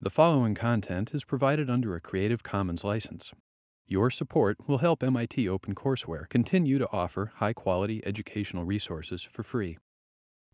[0.00, 3.32] The following content is provided under a Creative Commons license.
[3.84, 9.76] Your support will help MIT OpenCourseware continue to offer high quality educational resources for free.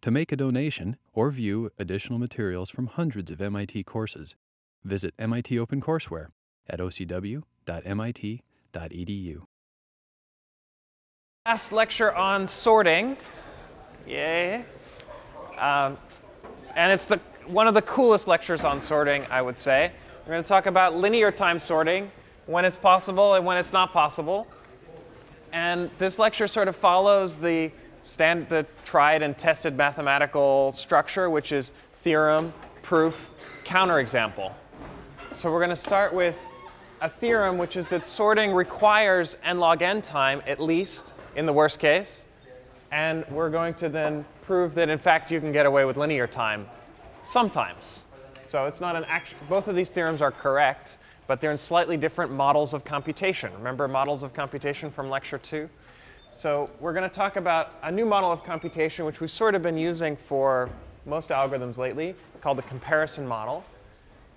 [0.00, 4.34] To make a donation or view additional materials from hundreds of MIT courses,
[4.82, 6.28] visit MIT OpenCourseware
[6.66, 7.42] at ocw.mit.edu.
[11.44, 13.18] Last lecture on sorting.
[14.06, 14.64] Yay.
[15.58, 15.98] Um,
[16.74, 19.92] and it's the, one of the coolest lectures on sorting, I would say.
[20.24, 22.10] We're going to talk about linear time sorting,
[22.46, 24.46] when it's possible and when it's not possible.
[25.52, 27.70] And this lecture sort of follows the,
[28.02, 31.72] stand, the tried and tested mathematical structure, which is
[32.02, 33.28] theorem, proof,
[33.64, 34.52] counterexample.
[35.30, 36.36] So we're going to start with
[37.00, 41.52] a theorem, which is that sorting requires n log n time, at least in the
[41.52, 42.26] worst case.
[42.92, 46.26] And we're going to then prove that, in fact, you can get away with linear
[46.26, 46.66] time
[47.24, 48.04] sometimes.
[48.44, 51.96] So it's not an act both of these theorems are correct, but they're in slightly
[51.96, 53.52] different models of computation.
[53.54, 55.68] Remember models of computation from lecture two?
[56.30, 59.62] So we're going to talk about a new model of computation, which we've sort of
[59.62, 60.68] been using for
[61.06, 63.64] most algorithms lately, called the comparison model.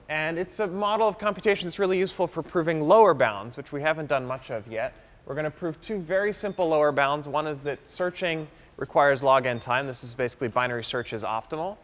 [0.10, 3.82] And it's a model of computation that's really useful for proving lower bounds, which we
[3.82, 4.94] haven't done much of yet.
[5.26, 7.28] We're going to prove two very simple lower bounds.
[7.28, 9.88] One is that searching requires log n time.
[9.88, 11.78] This is basically binary search is optimal.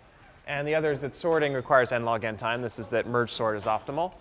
[0.47, 2.61] And the other is that sorting requires n log n time.
[2.61, 4.13] This is that merge sort is optimal.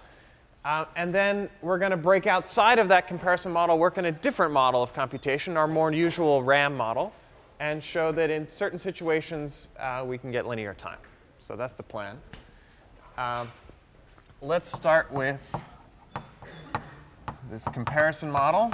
[0.65, 4.13] Uh, and then we're going to break outside of that comparison model, work in a
[4.13, 7.13] different model of computation, our more usual RAM model,
[7.59, 10.99] and show that in certain situations uh, we can get linear time.
[11.41, 12.17] So that's the plan.
[13.19, 13.51] Um,
[14.41, 15.53] let's start with
[17.51, 18.73] this comparison model.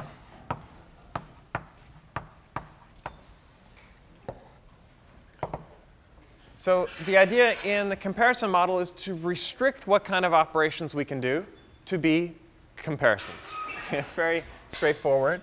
[6.69, 11.03] So the idea in the comparison model is to restrict what kind of operations we
[11.03, 11.47] can do
[11.87, 12.35] to be
[12.77, 13.57] comparisons.
[13.91, 15.41] it's very straightforward.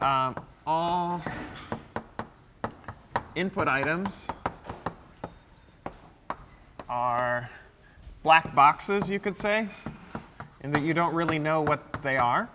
[0.00, 1.20] Um, all
[3.34, 4.28] input items
[6.88, 7.50] are
[8.22, 9.66] black boxes, you could say,
[10.60, 12.48] in that you don't really know what they are.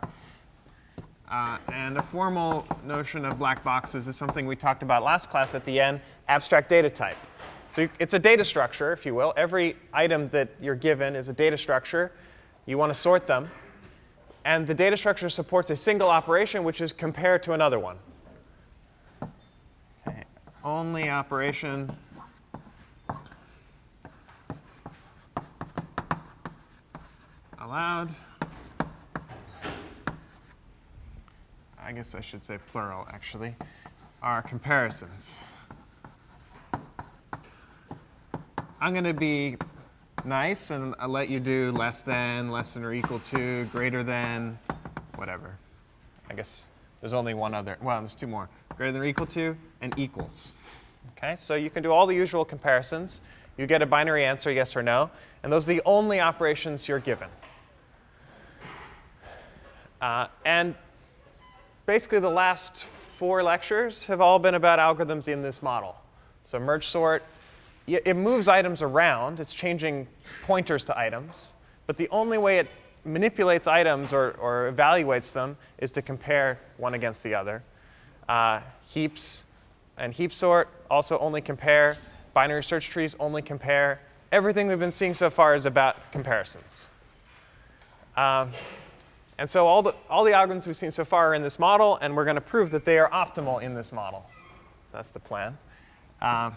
[1.30, 5.54] Uh, and a formal notion of black boxes is something we talked about last class
[5.54, 7.18] at the end, abstract data type.
[7.74, 9.34] So it's a data structure, if you will.
[9.36, 12.12] Every item that you're given is a data structure.
[12.68, 13.50] You want to sort them.
[14.46, 17.98] And the data structure supports a single operation, which is compare to another one.
[20.08, 20.24] Okay.
[20.64, 21.92] Only operation
[27.60, 28.12] allowed.
[31.82, 33.56] I guess I should say plural, actually,
[34.22, 35.36] are comparisons.
[38.84, 39.56] I'm going to be
[40.26, 44.60] nice and I'll let you do less than, less than or equal to, greater than,
[45.16, 45.58] whatever.
[46.30, 47.78] I guess there's only one other.
[47.82, 48.50] Well, there's two more.
[48.76, 50.56] Greater than or equal to and equals.
[51.12, 53.22] Okay, so you can do all the usual comparisons.
[53.56, 55.10] You get a binary answer, yes or no.
[55.44, 57.30] And those are the only operations you're given.
[60.02, 60.76] Uh, and
[61.86, 62.84] basically, the last
[63.18, 65.96] four lectures have all been about algorithms in this model.
[66.44, 67.24] So merge sort,
[67.88, 69.40] it moves items around.
[69.40, 70.08] It's changing
[70.44, 71.56] pointers to items.
[71.86, 72.68] But the only way it
[73.06, 77.62] manipulates items or, or evaluates them is to compare one against the other.
[78.30, 79.44] Uh, heaps
[79.98, 81.98] and heap sort also only compare.
[82.34, 84.00] Binary search trees only compare.
[84.32, 86.88] Everything we've been seeing so far is about comparisons.
[88.16, 88.52] Um,
[89.38, 91.98] and so all the, all the algorithms we've seen so far are in this model,
[92.02, 94.26] and we're going to prove that they are optimal in this model.
[94.92, 95.58] That's the plan.
[96.22, 96.56] Um,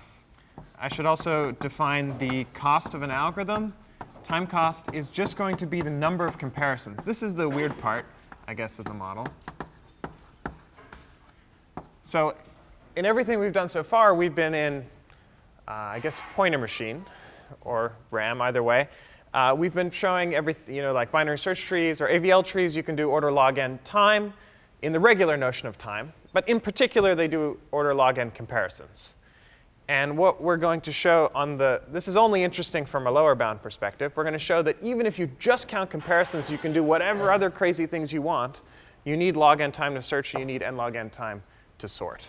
[0.78, 3.74] I should also define the cost of an algorithm.
[4.22, 7.02] Time cost is just going to be the number of comparisons.
[7.04, 8.04] This is the weird part,
[8.46, 9.26] I guess, of the model.
[12.02, 12.36] So
[12.94, 14.86] in everything we've done so far, we've been in,
[15.66, 17.04] uh, I guess, pointer machine
[17.62, 18.88] or RAM, either way.
[19.34, 22.84] Uh, we've been showing every, you know, like binary search trees or AVL trees, you
[22.84, 24.32] can do order log n time
[24.82, 26.12] in the regular notion of time.
[26.32, 29.15] But in particular, they do order log n comparisons.
[29.88, 33.36] And what we're going to show on the, this is only interesting from a lower
[33.36, 34.12] bound perspective.
[34.16, 37.30] We're going to show that even if you just count comparisons, you can do whatever
[37.30, 38.62] other crazy things you want.
[39.04, 41.40] You need log n time to search, and you need n log n time
[41.78, 42.26] to sort.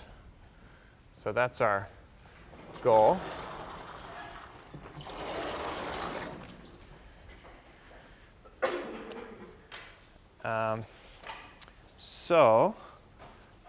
[1.13, 1.87] So that's our
[2.83, 3.19] goal.
[10.43, 10.85] Um,
[11.97, 12.75] so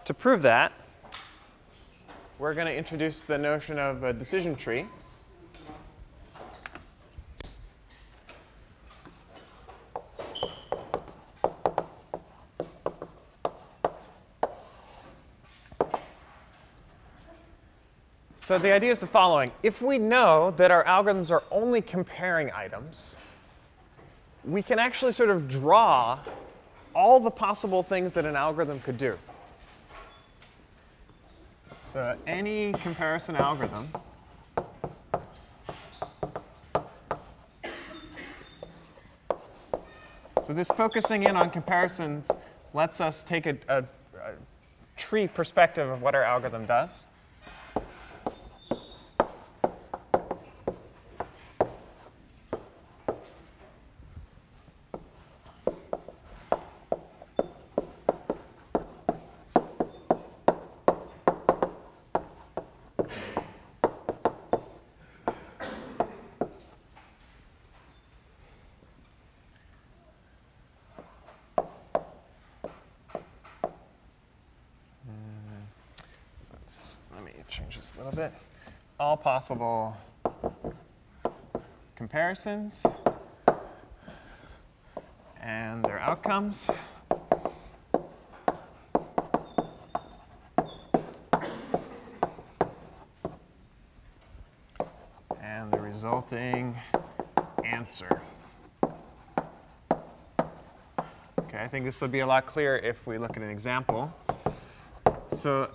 [0.05, 0.71] to prove that,
[2.39, 4.85] we're going to introduce the notion of a decision tree.
[18.37, 19.51] So the idea is the following.
[19.61, 23.17] If we know that our algorithms are only comparing items,
[24.45, 26.19] we can actually sort of draw
[26.95, 29.19] all the possible things that an algorithm could do.
[31.91, 33.91] So any comparison algorithm
[40.49, 42.29] So this focusing in on comparisons
[42.75, 43.85] lets us take a, a, a
[44.97, 47.07] tree perspective of what our algorithm does.
[78.09, 78.33] little bit.
[78.99, 79.95] All possible
[81.95, 82.83] comparisons
[85.41, 86.69] and their outcomes.
[95.41, 96.75] And the resulting
[97.63, 98.21] answer.
[101.39, 104.13] Okay, I think this would be a lot clearer if we look at an example.
[105.33, 105.69] So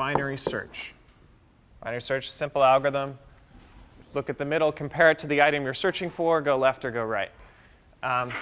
[0.00, 0.94] binary search.
[1.82, 3.18] Binary search, simple algorithm.
[4.14, 6.90] Look at the middle, compare it to the item you're searching for, go left or
[6.90, 7.30] go right.
[8.02, 8.32] Um,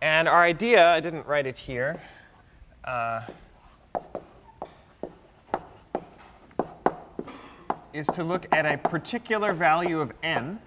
[0.00, 2.00] and our idea, I didn't write it here,
[2.84, 3.26] uh,
[7.92, 10.58] is to look at a particular value of n,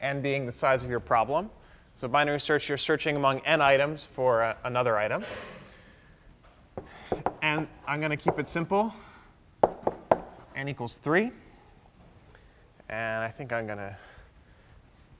[0.00, 1.48] n being the size of your problem.
[1.94, 5.22] So binary search, you're searching among n items for uh, another item.
[7.88, 8.92] I'm going to keep it simple.
[10.56, 11.30] n equals 3.
[12.88, 13.96] And I think I'm going to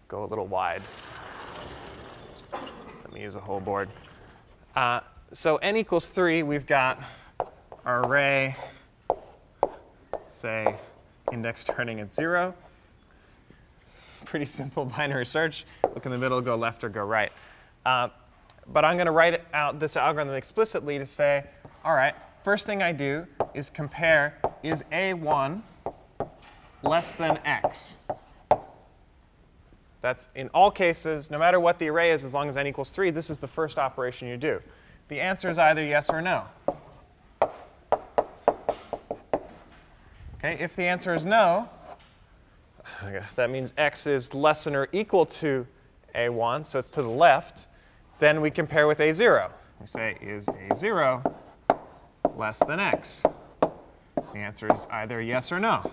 [0.09, 0.83] go a little wide.
[2.53, 3.89] Let me use a whole board.
[4.75, 4.99] Uh,
[5.31, 7.01] so n equals 3, we've got
[7.85, 8.57] our array,
[10.27, 10.75] say,
[11.33, 12.53] index turning at 0.
[14.25, 15.67] Pretty simple binary search.
[15.95, 17.31] Look in the middle, go left or go right.
[17.85, 18.09] Uh,
[18.73, 21.45] but I'm going to write out this algorithm explicitly to say,
[21.85, 25.63] all right, first thing I do is compare, is A1
[26.85, 27.97] less than X?
[30.01, 32.91] That's in all cases, no matter what the array is, as long as n equals
[32.91, 34.63] 3, this is the first operation you do.
[35.09, 36.45] The answer is either yes or no.
[40.39, 41.69] Okay, if the answer is no,
[43.35, 45.67] that means x is less than or equal to
[46.15, 47.67] a1, so it's to the left.
[48.21, 49.51] Then we compare with a0.
[49.81, 51.36] We say, is a0
[52.37, 53.23] less than x?
[53.61, 55.91] The answer is either yes or no.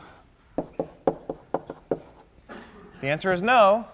[3.01, 3.85] The answer is no.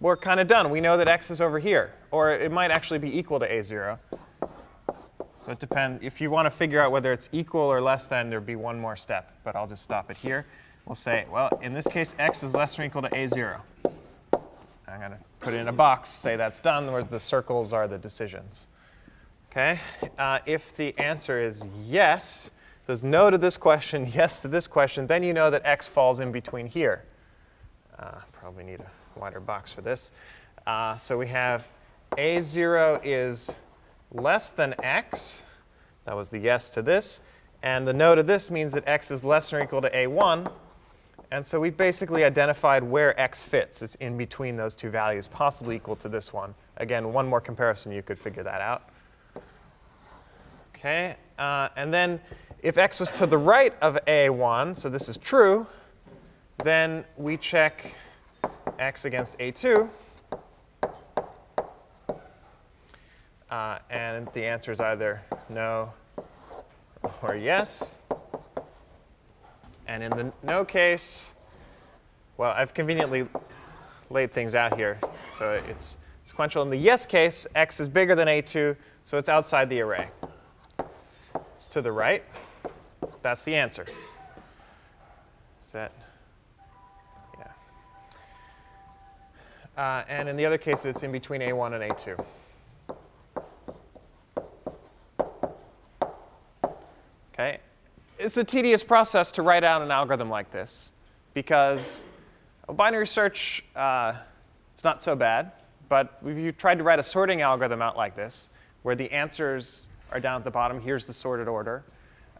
[0.00, 0.70] We're kind of done.
[0.70, 1.92] We know that x is over here.
[2.10, 3.98] Or it might actually be equal to a0.
[5.40, 6.02] So it depends.
[6.02, 8.78] If you want to figure out whether it's equal or less than, there'd be one
[8.78, 9.32] more step.
[9.44, 10.46] But I'll just stop it here.
[10.86, 13.60] We'll say, well, in this case, x is less than or equal to a0.
[13.84, 17.88] I'm going to put it in a box, say that's done, where the circles are
[17.88, 18.68] the decisions.
[19.56, 19.80] Okay?
[20.18, 22.50] Uh, if the answer is yes,
[22.84, 26.20] there's no to this question, yes to this question, then you know that x falls
[26.20, 27.04] in between here.
[27.98, 30.10] Uh, probably need a wider box for this.
[30.66, 31.66] Uh, so we have
[32.18, 33.54] a0 is
[34.12, 35.42] less than x.
[36.04, 37.20] That was the yes to this.
[37.62, 40.52] And the no to this means that x is less than or equal to a1.
[41.30, 43.80] And so we've basically identified where x fits.
[43.80, 46.54] It's in between those two values, possibly equal to this one.
[46.76, 48.90] Again, one more comparison, you could figure that out.
[50.76, 52.20] Okay, uh, and then
[52.62, 55.66] if x was to the right of a1, so this is true,
[56.64, 57.94] then we check
[58.78, 59.88] x against a2.
[63.50, 65.90] Uh, and the answer is either no
[67.22, 67.90] or yes.
[69.86, 71.30] And in the no case,
[72.36, 73.26] well, I've conveniently
[74.10, 74.98] laid things out here.
[75.38, 76.62] So it's sequential.
[76.62, 80.10] In the yes case, x is bigger than a2, so it's outside the array.
[81.56, 82.22] It's to the right.
[83.22, 83.86] That's the answer.
[85.64, 85.90] Is that?
[87.38, 87.46] Yeah.
[89.82, 92.22] Uh, and in the other case, it's in between A1 and A2.
[97.32, 97.58] Okay.
[98.18, 100.92] It's a tedious process to write out an algorithm like this
[101.32, 102.04] because
[102.68, 104.12] a binary search, uh,
[104.74, 105.52] it's not so bad.
[105.88, 108.50] But if you tried to write a sorting algorithm out like this,
[108.82, 110.80] where the answers are down at the bottom.
[110.80, 111.84] Here's the sorted order.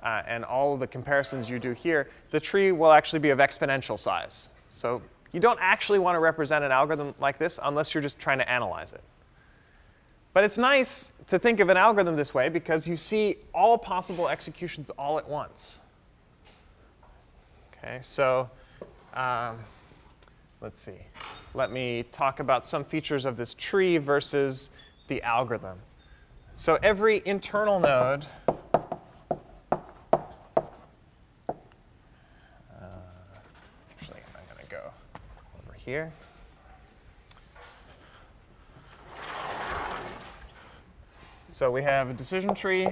[0.03, 3.99] Uh, and all the comparisons you do here, the tree will actually be of exponential
[3.99, 4.51] size.
[4.71, 8.39] So you don't actually want to represent an algorithm like this unless you're just trying
[8.39, 9.03] to analyze it.
[10.33, 14.29] But it's nice to think of an algorithm this way because you see all possible
[14.29, 15.81] executions all at once.
[17.73, 18.49] Okay, so
[19.15, 19.59] um,
[20.61, 20.99] let's see.
[21.55, 24.71] Let me talk about some features of this tree versus
[25.09, 25.79] the algorithm.
[26.59, 28.57] So every internal node uh
[34.01, 34.91] actually I'm gonna go
[35.63, 36.11] over here.
[41.45, 42.89] So we have a decision tree.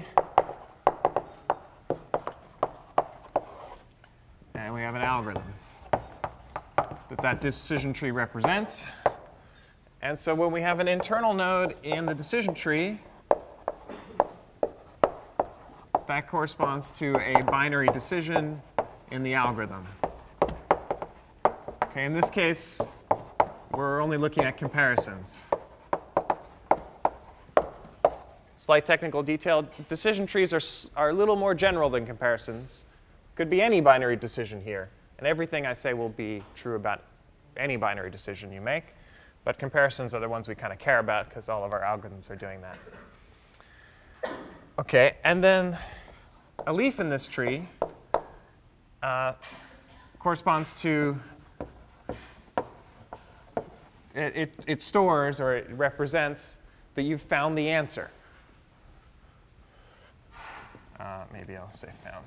[4.55, 5.43] And we have an algorithm
[5.91, 8.85] that that decision tree represents.
[10.03, 13.01] And so when we have an internal node in the decision tree,
[16.15, 18.63] that corresponds to a binary decision
[19.11, 19.85] in the algorithm.
[21.87, 22.81] Okay, in this case,
[23.73, 25.43] we're only looking at comparisons.
[28.55, 30.61] Slight technical detail, decision trees are,
[30.97, 32.87] are a little more general than comparisons.
[33.35, 34.91] Could be any binary decision here.
[35.19, 37.03] And everything I say will be true about
[37.57, 38.85] any binary decision you make.
[39.43, 42.31] But comparisons are the ones we kind of care about because all of our algorithms
[42.31, 42.79] are doing that.
[44.79, 45.77] OK, and then
[46.67, 47.69] a leaf in this tree
[49.03, 49.33] uh,
[50.19, 51.19] corresponds to
[54.15, 56.59] it, it, it stores or it represents
[56.95, 58.11] that you've found the answer.
[60.99, 62.27] Uh, maybe I'll say found.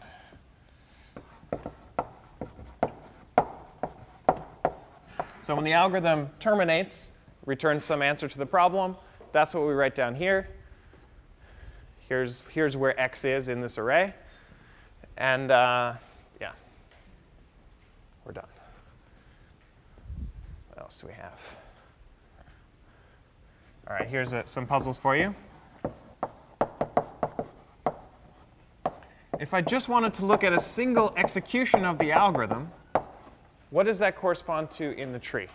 [5.42, 7.12] So when the algorithm terminates,
[7.46, 8.98] returns some answer to the problem,
[9.32, 10.50] that's what we write down here.
[12.08, 14.14] Here's, here's where x is in this array.
[15.18, 15.94] And uh,
[16.40, 16.52] yeah,
[18.26, 18.46] we're done.
[20.70, 21.40] What else do we have?
[23.90, 25.34] All right, here's a, some puzzles for you.
[29.40, 32.72] If I just wanted to look at a single execution of the algorithm,
[33.70, 35.48] what does that correspond to in the tree?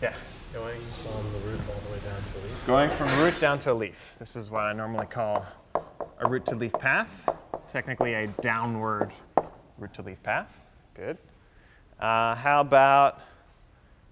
[0.00, 0.14] Yeah?
[0.52, 1.60] Going from the root
[2.68, 3.96] Going from root down to a leaf.
[4.18, 5.46] This is what I normally call
[6.20, 7.26] a root to leaf path,
[7.66, 9.10] technically a downward
[9.78, 10.54] root to leaf path.
[10.92, 11.16] Good.
[11.98, 13.20] Uh, how about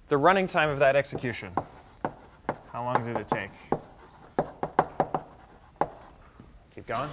[0.09, 1.53] the running time of that execution.
[2.73, 3.51] How long did it take?
[6.75, 7.11] Keep going.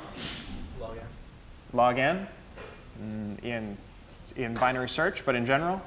[0.79, 1.03] Log n.
[1.73, 2.27] Log n
[3.01, 3.77] mm, in,
[4.37, 5.81] in binary search, but in general?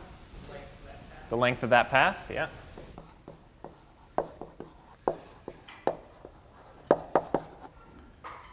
[1.30, 2.48] The length of that path, yeah.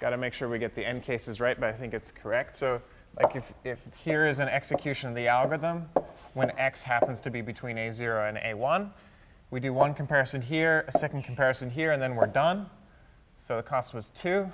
[0.03, 2.57] Got to make sure we get the n cases right, but I think it's correct.
[2.57, 2.81] So
[3.17, 5.88] like if, if here is an execution of the algorithm,
[6.33, 8.89] when x happens to be between a0 and a1.
[9.50, 12.65] We do one comparison here, a second comparison here, and then we're done.
[13.38, 14.45] So the cost was 2,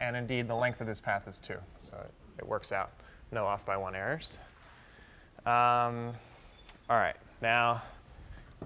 [0.00, 1.56] and indeed the length of this path is 2.
[1.82, 1.98] So
[2.38, 2.90] it, works out.
[3.32, 4.38] No off by 1 errors.
[5.44, 6.14] Um,
[6.88, 7.82] all right, now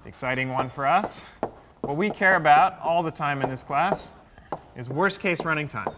[0.00, 1.24] the exciting one for us.
[1.80, 4.14] What we care about all the time in this class
[4.76, 5.92] is worst case running time.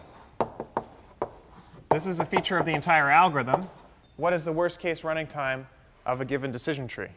[1.93, 3.69] This is a feature of the entire algorithm.
[4.17, 5.67] What is the worst case running time
[6.07, 7.09] of a given decision tree?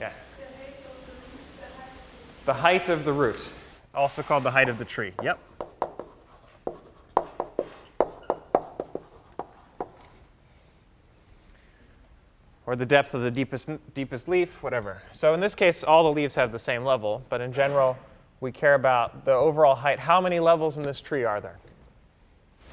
[0.00, 0.12] Yeah.
[2.44, 3.40] The height of the root,
[3.92, 5.12] also called the height of the tree.
[5.24, 5.40] Yep.
[12.64, 15.02] Or the depth of the deepest, deepest leaf, whatever.
[15.10, 17.96] So in this case, all the leaves have the same level, but in general,
[18.40, 19.98] we care about the overall height.
[19.98, 21.58] How many levels in this tree are there?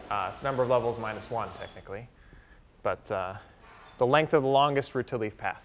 [0.09, 2.07] Uh, it's number of levels minus one, technically.
[2.81, 3.35] But uh,
[3.97, 5.61] the length of the longest root to leaf path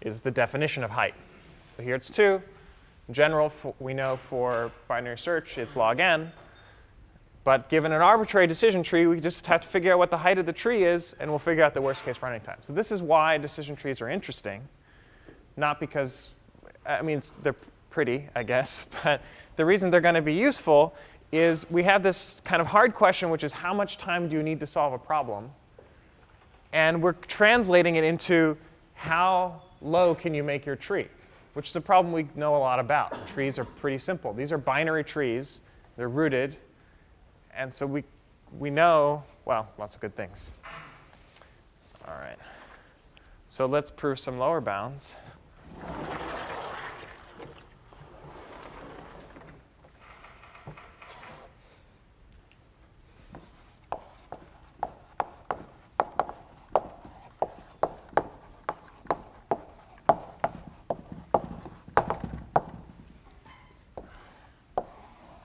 [0.00, 1.14] is the definition of height.
[1.76, 2.40] So here it's 2.
[3.08, 6.32] In general, we know for binary search it's log n.
[7.42, 10.38] But given an arbitrary decision tree, we just have to figure out what the height
[10.38, 12.58] of the tree is, and we'll figure out the worst case running time.
[12.66, 14.68] So this is why decision trees are interesting,
[15.56, 16.28] not because,
[16.84, 17.56] I mean, they're
[17.88, 19.22] pretty, I guess, but
[19.56, 20.94] the reason they're going to be useful
[21.32, 24.42] is we have this kind of hard question, which is how much time do you
[24.42, 25.50] need to solve a problem?
[26.72, 28.56] And we're translating it into
[28.94, 31.08] how low can you make your tree,
[31.54, 33.26] which is a problem we know a lot about.
[33.28, 34.32] Trees are pretty simple.
[34.32, 35.62] These are binary trees.
[35.96, 36.56] They're rooted.
[37.56, 38.04] And so we,
[38.58, 40.54] we know, well, lots of good things.
[42.06, 42.38] All right.
[43.48, 45.14] So let's prove some lower bounds.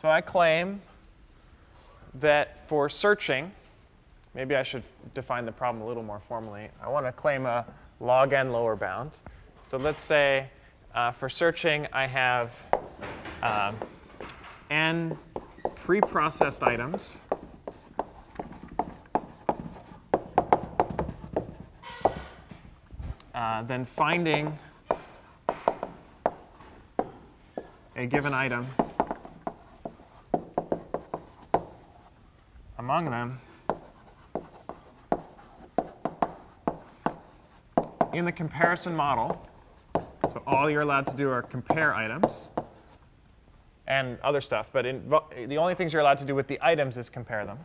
[0.06, 0.84] So I claim
[2.20, 3.52] that for searching,
[4.36, 4.84] maybe I should
[5.16, 6.70] define the problem a little more formally.
[6.80, 7.66] I want to claim a
[8.00, 9.10] log n lower bound.
[9.66, 10.48] So let's say
[10.94, 12.52] uh, for searching, I have
[13.42, 13.78] um,
[14.70, 15.18] n
[15.74, 17.18] pre-processed items.
[23.34, 24.56] Uh, then finding
[27.96, 28.68] a given item
[32.86, 33.40] among them
[38.14, 39.44] in the comparison model.
[40.32, 42.52] So all you're allowed to do are compare items
[43.88, 44.68] and other stuff.
[44.72, 45.12] But in,
[45.48, 47.58] the only things you're allowed to do with the items is compare them.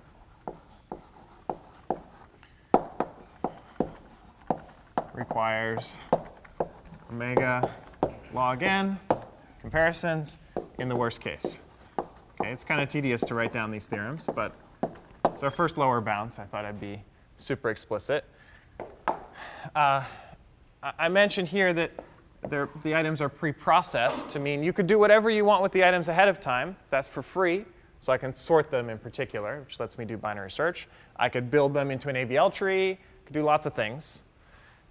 [5.12, 5.98] Requires
[7.12, 7.70] omega
[8.32, 8.98] log n
[9.60, 10.38] comparisons
[10.78, 11.60] in the worst case.
[12.40, 14.54] Okay, it's kind of tedious to write down these theorems, but
[15.40, 16.38] it's our first lower bounds.
[16.38, 17.00] I thought I'd be
[17.38, 18.26] super explicit.
[19.74, 20.04] Uh,
[20.82, 21.92] I mentioned here that
[22.50, 26.08] the items are pre-processed to mean you could do whatever you want with the items
[26.08, 26.76] ahead of time.
[26.90, 27.64] That's for free.
[28.02, 30.88] So I can sort them in particular, which lets me do binary search.
[31.16, 32.98] I could build them into an AVL tree.
[33.24, 34.20] Could do lots of things.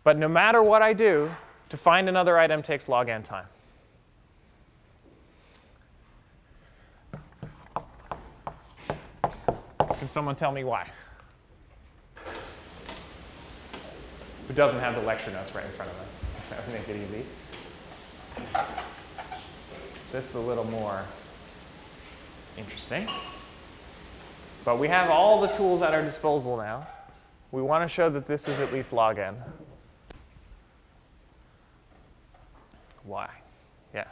[0.04, 1.30] But no matter what I do,
[1.70, 3.46] to find another item takes log n time.
[10.10, 10.90] Someone tell me why?
[14.48, 16.74] Who doesn't have the lecture notes right in front of them?
[16.74, 17.26] Make it easy.
[20.12, 21.06] This is a little more
[22.58, 23.08] interesting.
[24.66, 26.88] But we have all the tools at our disposal now.
[27.52, 29.36] We want to show that this is at least log n.
[33.04, 33.30] Why?
[33.94, 34.06] Yeah.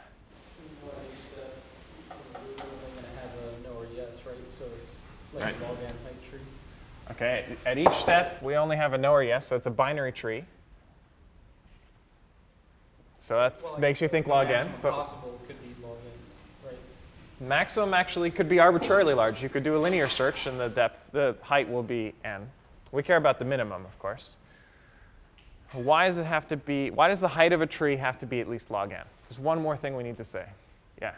[5.34, 5.62] Like right.
[5.62, 6.38] log n type tree.
[7.10, 10.12] Okay, at each step, we only have a no or yes, so it's a binary
[10.12, 10.44] tree.
[13.18, 14.72] So that well, makes you think log n.
[14.80, 17.48] But possible could be log n, right?
[17.48, 19.42] Maximum actually could be arbitrarily large.
[19.42, 22.48] You could do a linear search, and the depth, the height will be n.
[22.90, 24.36] We care about the minimum, of course.
[25.72, 26.90] Why does it have to be?
[26.90, 29.04] Why does the height of a tree have to be at least log n?
[29.28, 30.46] There's one more thing we need to say.
[31.02, 31.12] Yeah.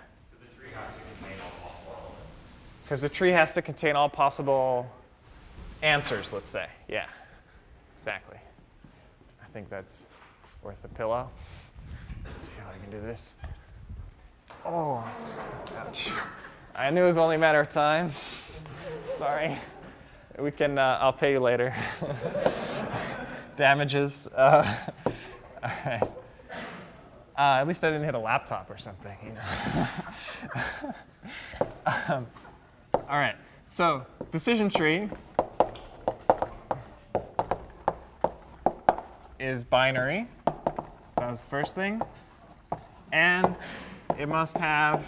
[2.90, 4.84] Because the tree has to contain all possible
[5.80, 6.66] answers, let's say.
[6.88, 7.06] Yeah,
[7.96, 8.38] exactly.
[9.40, 10.06] I think that's
[10.64, 11.30] worth a pillow.
[12.24, 13.36] Let's see how I can do this.
[14.66, 15.08] Oh,
[15.78, 16.10] ouch.
[16.74, 18.10] I knew it was only a matter of time.
[19.16, 19.56] Sorry.
[20.36, 21.72] We can, uh, I'll pay you later.
[23.56, 24.26] Damages.
[24.26, 24.74] Uh,
[25.06, 26.02] all right.
[27.38, 30.94] Uh, at least I didn't hit a laptop or something, you know.
[32.08, 32.26] um,
[32.94, 33.36] all right,
[33.68, 35.08] so decision tree
[39.38, 40.28] is binary.
[40.46, 42.02] That was the first thing.
[43.12, 43.56] And
[44.18, 45.04] it must have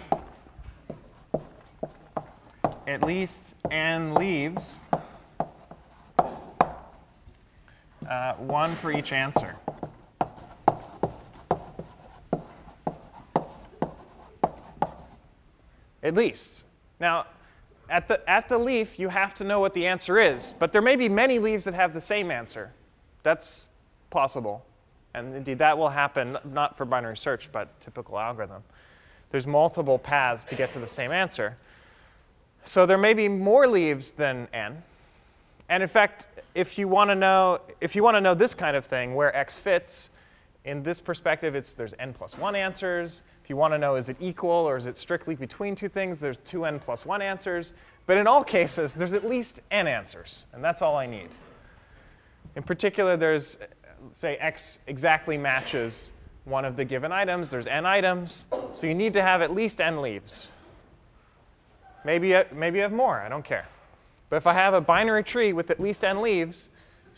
[2.86, 4.80] at least n leaves,
[8.08, 9.54] uh, one for each answer.
[16.02, 16.64] At least.
[16.98, 17.26] Now,
[17.92, 20.55] at the, at the leaf, you have to know what the answer is.
[20.59, 22.72] But there may be many leaves that have the same answer.
[23.22, 23.66] That's
[24.11, 24.64] possible.
[25.14, 28.62] And indeed, that will happen not for binary search, but typical algorithm.
[29.31, 31.59] There's multiple paths to get to the same answer.
[32.64, 34.83] So there may be more leaves than n.
[35.68, 38.76] And in fact, if you want to know, if you want to know this kind
[38.76, 40.09] of thing, where x fits,
[40.64, 43.22] in this perspective, it's there's n plus 1 answers.
[43.42, 46.18] If you want to know is it equal or is it strictly between two things,
[46.18, 47.74] there's 2n plus 1 answers.
[48.07, 51.31] But in all cases, there's at least n answers, and that's all I need.
[52.57, 53.59] In particular, there's,
[54.12, 56.11] say, x exactly matches
[56.44, 57.50] one of the given items.
[57.50, 60.48] There's n items, so you need to have at least n leaves.
[62.05, 63.66] Maybe, maybe you have more, I don't care.
[64.28, 66.70] But if I have a binary tree with at least n leaves,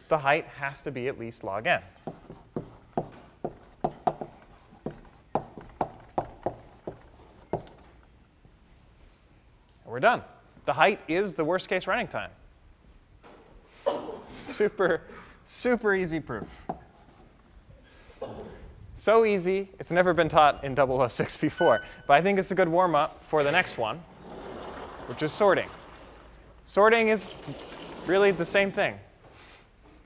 [0.08, 1.80] the height has to be at least log n.
[10.04, 10.22] done.
[10.66, 12.30] The height is the worst case running time.
[14.28, 15.00] super,
[15.46, 16.46] super easy proof.
[18.96, 21.80] So easy, it's never been taught in 006 before.
[22.06, 23.96] But I think it's a good warm up for the next one,
[25.06, 25.70] which is sorting.
[26.66, 27.32] Sorting is
[28.06, 28.98] really the same thing.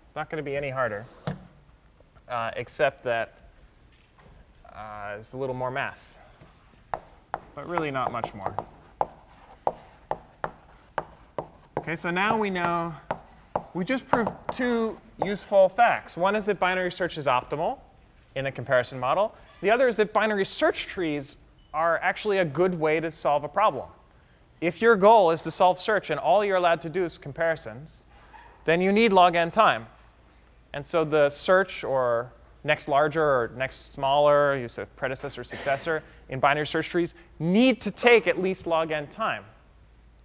[0.06, 1.06] It's not going to be any harder,
[2.28, 3.34] uh, except that
[4.72, 6.18] uh, it's a little more math,
[7.54, 8.54] but really not much more.
[11.88, 12.92] Okay, so now we know,
[13.72, 16.18] we just proved two useful facts.
[16.18, 17.79] One is that binary search is optimal
[18.35, 19.35] in a comparison model.
[19.62, 21.38] The other is that binary search trees
[21.72, 23.88] are actually a good way to solve a problem.
[24.61, 28.05] If your goal is to solve search and all you're allowed to do is comparisons,
[28.66, 29.87] then you need log n time.
[30.74, 32.31] And so the search or
[32.64, 37.90] next larger or next smaller, you a predecessor, successor in binary search trees need to
[37.90, 39.42] take at least log n time.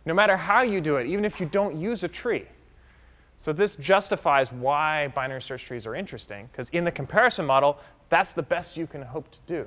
[0.06, 2.46] No matter how you do it, even if you don't use a tree.
[3.38, 7.78] So this justifies why binary search trees are interesting, because in the comparison model,
[8.10, 9.66] that's the best you can hope to do.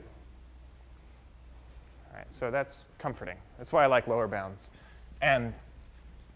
[2.11, 3.37] All right, so that's comforting.
[3.59, 4.73] That's why I like lower bounds
[5.21, 5.53] and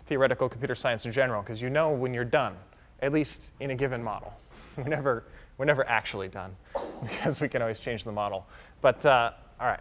[0.06, 2.56] theoretical computer science in general, because you know when you're done,
[3.00, 4.32] at least in a given model.
[4.76, 5.24] We're never,
[5.58, 6.54] we're never actually done,
[7.02, 8.46] because we can always change the model.
[8.80, 9.80] But uh, all right,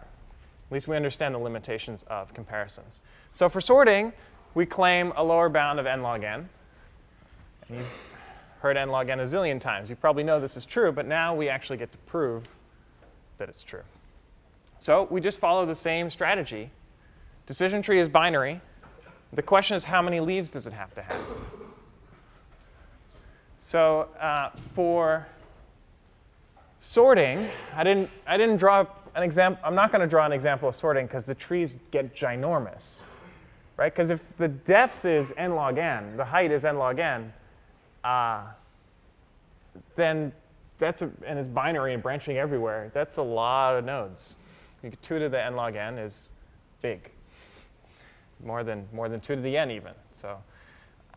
[0.70, 3.02] at least we understand the limitations of comparisons.
[3.34, 4.12] So for sorting,
[4.54, 6.48] we claim a lower bound of n log n.
[7.68, 7.86] And you've
[8.60, 9.90] heard n log n a zillion times.
[9.90, 12.44] You probably know this is true, but now we actually get to prove
[13.38, 13.82] that it's true.
[14.78, 16.70] So we just follow the same strategy.
[17.46, 18.60] Decision tree is binary.
[19.32, 21.20] The question is how many leaves does it have to have?
[23.58, 25.26] So uh, for
[26.78, 29.62] sorting, I didn't, I didn't draw an example.
[29.64, 33.02] I'm not going to draw an example of sorting because the trees get ginormous,
[33.76, 33.92] right?
[33.92, 37.32] Because if the depth is n log n, the height is n log n,
[38.04, 38.42] uh,
[39.96, 40.32] then
[40.78, 42.90] that's a, and it's binary and branching everywhere.
[42.94, 44.36] That's a lot of nodes.
[44.82, 46.32] 2 to the n log n is
[46.80, 47.10] big,
[48.42, 49.92] more than, more than 2 to the n even.
[50.12, 50.38] So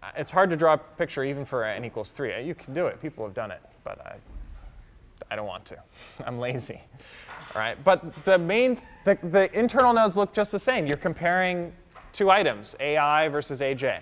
[0.02, 2.34] uh, it's hard to draw a picture even for n equals 3.
[2.34, 3.02] Uh, you can do it.
[3.02, 4.16] People have done it, but I,
[5.32, 5.78] I don't want to.
[6.26, 6.82] I'm lazy.
[7.56, 10.88] Right, but the main, the, the internal nodes look just the same.
[10.88, 11.72] You're comparing
[12.12, 14.00] two items, AI versus AJ.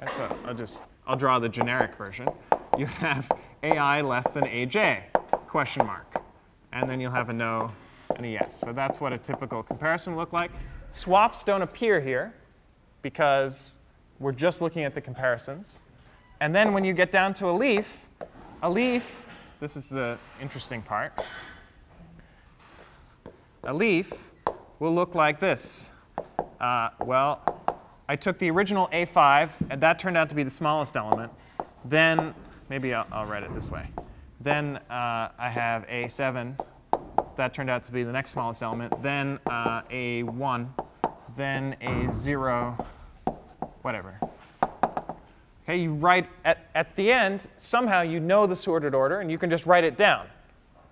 [0.00, 2.28] Right, so I'll just, I'll draw the generic version.
[2.78, 3.30] You have
[3.62, 5.02] AI less than AJ,
[5.46, 6.22] question mark.
[6.72, 7.70] And then you'll have a no
[8.16, 8.58] and a yes.
[8.58, 10.50] So that's what a typical comparison look like.
[10.92, 12.34] Swaps don't appear here
[13.02, 13.78] because
[14.18, 15.82] we're just looking at the comparisons.
[16.40, 17.86] And then when you get down to a leaf,
[18.62, 19.04] a leaf,
[19.60, 21.12] this is the interesting part.
[23.66, 24.12] A leaf
[24.78, 25.86] will look like this.
[26.60, 27.42] Uh, well,
[28.08, 31.32] I took the original A5, and that turned out to be the smallest element.
[31.84, 32.32] Then,
[32.68, 33.88] maybe I'll, I'll write it this way.
[34.40, 36.56] Then uh, I have A7.
[37.36, 39.02] That turned out to be the next smallest element.
[39.02, 40.68] Then uh, A1.
[41.36, 42.86] Then A0
[43.82, 44.20] whatever.
[45.64, 49.38] Okay, you write at, at the end, somehow you know the sorted order, and you
[49.38, 50.28] can just write it down.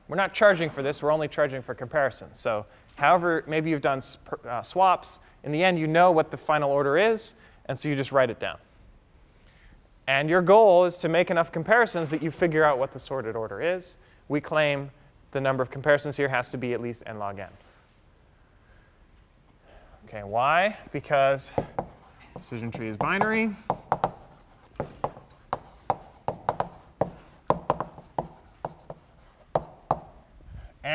[0.08, 2.28] We're not charging for this, we're only charging for comparison.
[2.34, 4.02] So however, maybe you've done
[4.48, 7.34] uh, swaps, in the end you know what the final order is,
[7.66, 8.58] and so you just write it down.
[10.06, 13.36] And your goal is to make enough comparisons that you figure out what the sorted
[13.36, 13.96] order is.
[14.28, 14.90] We claim
[15.32, 17.48] the number of comparisons here has to be at least n log n.
[20.06, 20.76] Okay, why?
[20.92, 21.52] Because
[22.36, 23.56] Decision tree is binary.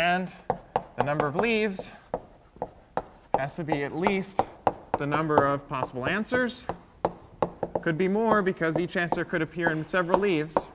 [0.10, 0.32] And
[0.98, 1.92] the number of leaves
[3.38, 4.42] has to be at least
[4.98, 6.66] the number of possible answers.
[7.84, 10.72] Could be more because each answer could appear in several leaves,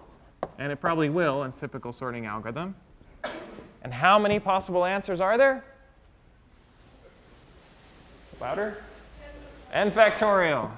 [0.61, 2.77] and it probably will in typical sorting algorithm.
[3.83, 5.65] And how many possible answers are there?
[8.41, 8.79] Louder?
[9.73, 10.71] n factorial.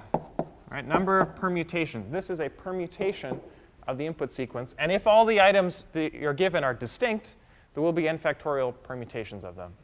[0.71, 2.09] Right, number of permutations.
[2.09, 3.39] This is a permutation
[3.87, 4.75] of the input sequence.
[4.79, 7.35] And if all the items that you're given are distinct,
[7.77, 9.75] there will be n factorial permutations of them.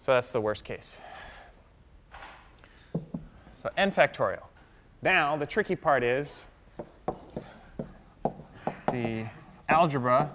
[0.00, 0.98] So that's the worst case.
[3.62, 4.42] So n factorial.
[5.00, 6.44] Now, the tricky part is
[8.90, 9.28] the
[9.68, 10.28] algebra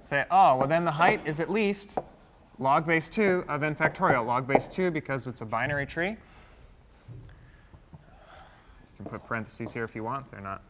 [0.00, 1.98] say, oh, well, then the height is at least
[2.58, 4.26] log base 2 of n factorial.
[4.26, 6.16] Log base 2 because it's a binary tree You
[8.96, 10.28] can put parentheses here if you want.
[10.32, 10.62] They're not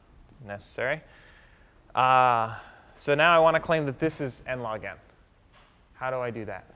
[0.44, 1.00] necessary.
[1.94, 2.54] Uh,
[3.00, 4.94] so now I want to claim that this is n log n.
[5.94, 6.66] How do I do that?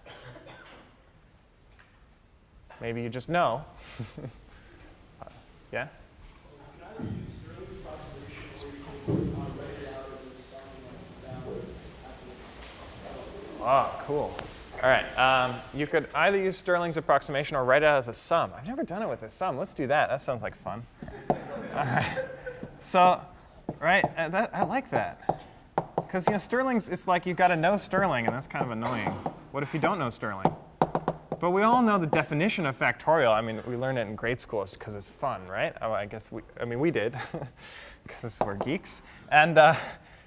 [2.80, 3.62] Maybe you just know.
[5.72, 5.88] yeah?
[13.60, 14.34] Oh, cool.
[14.82, 15.04] All right.
[15.18, 18.50] Um, you could either use Stirling's approximation or write it out as a sum.
[18.56, 19.58] I've never done it with a sum.
[19.58, 20.08] Let's do that.
[20.08, 20.86] That sounds like fun.
[21.30, 21.36] All
[21.74, 22.18] right.
[22.82, 23.20] So,
[23.78, 25.44] right, uh, that, I like that.
[26.14, 28.70] Because, you know, Stirling's, it's like you've got to know Stirling, and that's kind of
[28.70, 29.08] annoying.
[29.50, 30.46] What if you don't know Stirling?
[30.78, 33.34] But but we all know the definition of factorial.
[33.34, 35.74] I mean, we learned it in grade school because it's fun, right?
[35.82, 37.18] Oh, I guess we, I mean, we did
[38.04, 39.02] because we're geeks.
[39.32, 39.74] And uh,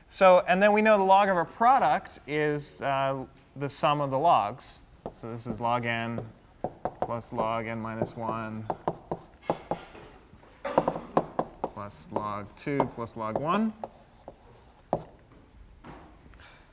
[0.09, 3.23] so, and then we know the log of a product is uh,
[3.55, 4.79] the sum of the logs.
[5.13, 6.19] So this is log n
[6.99, 8.65] plus log n minus 1
[11.73, 13.71] plus log 2 plus log 1.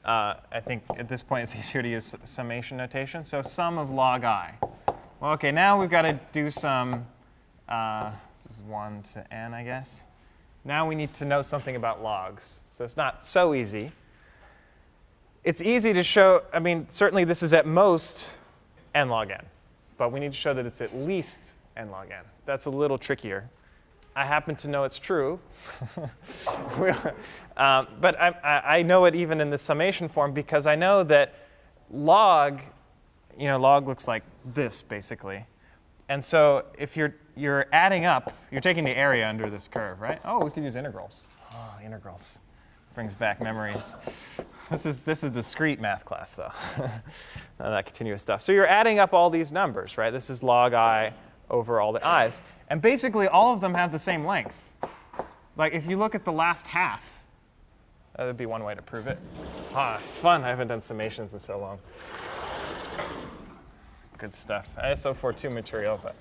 [0.04, 3.24] Uh, I think at this point it's easier to use summation notation.
[3.24, 4.54] So sum of log i.
[5.20, 7.06] Well, OK, now we've got to do some,
[7.68, 10.02] uh, this is 1 to n, I guess.
[10.64, 12.60] Now we need to know something about logs.
[12.66, 13.92] So it's not so easy.
[15.44, 18.26] It's easy to show, I mean, certainly this is at most
[18.94, 19.44] n log n.
[19.96, 21.38] But we need to show that it's at least
[21.76, 22.24] n log n.
[22.44, 23.48] That's a little trickier.
[24.16, 25.40] I happen to know it's true.
[27.56, 31.34] um, but I, I, know it even in the summation form because I know that
[31.90, 32.60] log,
[33.38, 34.22] you know, log looks like
[34.54, 35.44] this basically.
[36.08, 40.20] And so if you're, you're adding up, you're taking the area under this curve, right?
[40.24, 41.26] Oh, we could use integrals.
[41.52, 42.40] Oh, integrals.
[42.94, 43.96] Brings back memories.
[44.70, 46.52] This is, this is discrete math class, though,
[47.58, 48.42] that continuous stuff.
[48.42, 50.10] So you're adding up all these numbers, right?
[50.10, 51.12] This is log i
[51.50, 52.42] over all the i's.
[52.68, 54.56] And basically, all of them have the same length.
[55.56, 57.02] Like, if you look at the last half,
[58.16, 59.18] that would be one way to prove it.
[59.72, 60.44] Ah, it's fun.
[60.44, 61.78] I haven't done summations in so long.
[64.18, 64.68] Good stuff.
[64.78, 66.14] 6.042 material, but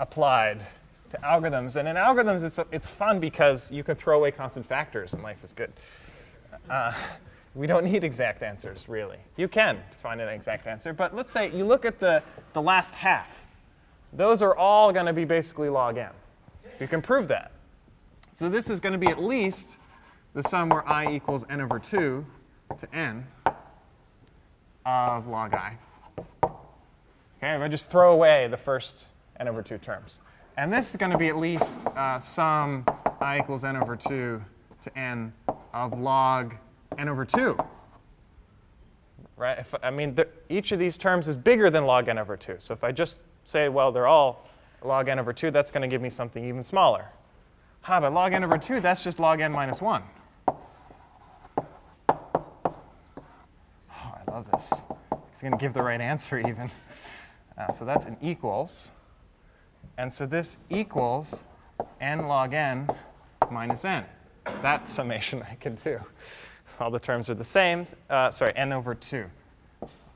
[0.00, 0.62] applied
[1.10, 1.76] to algorithms.
[1.76, 5.42] And in algorithms, it's, it's fun because you can throw away constant factors and life
[5.44, 5.72] is good.
[6.68, 6.92] Uh,
[7.54, 9.18] we don't need exact answers, really.
[9.36, 12.94] You can find an exact answer, but let's say you look at the, the last
[12.94, 13.46] half.
[14.12, 16.10] Those are all going to be basically log n.
[16.80, 17.52] You can prove that.
[18.32, 19.78] So this is going to be at least
[20.34, 22.24] the sum where i equals n over 2
[22.78, 23.26] to n
[24.86, 25.76] of log i.
[26.44, 29.04] Okay, if I just throw away the first
[29.40, 30.20] n over 2 terms.
[30.56, 32.84] And this is going to be at least uh, sum
[33.20, 34.42] i equals n over 2
[34.82, 35.32] to n
[35.74, 36.54] of log
[36.96, 37.56] n over 2.
[39.36, 39.58] Right?
[39.58, 42.56] If, I mean, the, each of these terms is bigger than log n over 2.
[42.58, 44.46] So if I just say, well, they're all
[44.82, 47.06] log n over 2, that's going to give me something even smaller.
[47.86, 50.02] Ah, but log n over 2, that's just log n minus 1.
[50.48, 50.54] Oh,
[53.90, 54.84] I love this.
[55.30, 56.70] It's going to give the right answer even.
[57.56, 58.90] Uh, so that's an equals.
[59.96, 61.42] And so this equals
[62.02, 62.88] n log n
[63.50, 64.04] minus n.
[64.60, 65.98] That summation I can do.
[66.78, 67.86] All the terms are the same.
[68.10, 69.24] Uh, sorry, n over 2.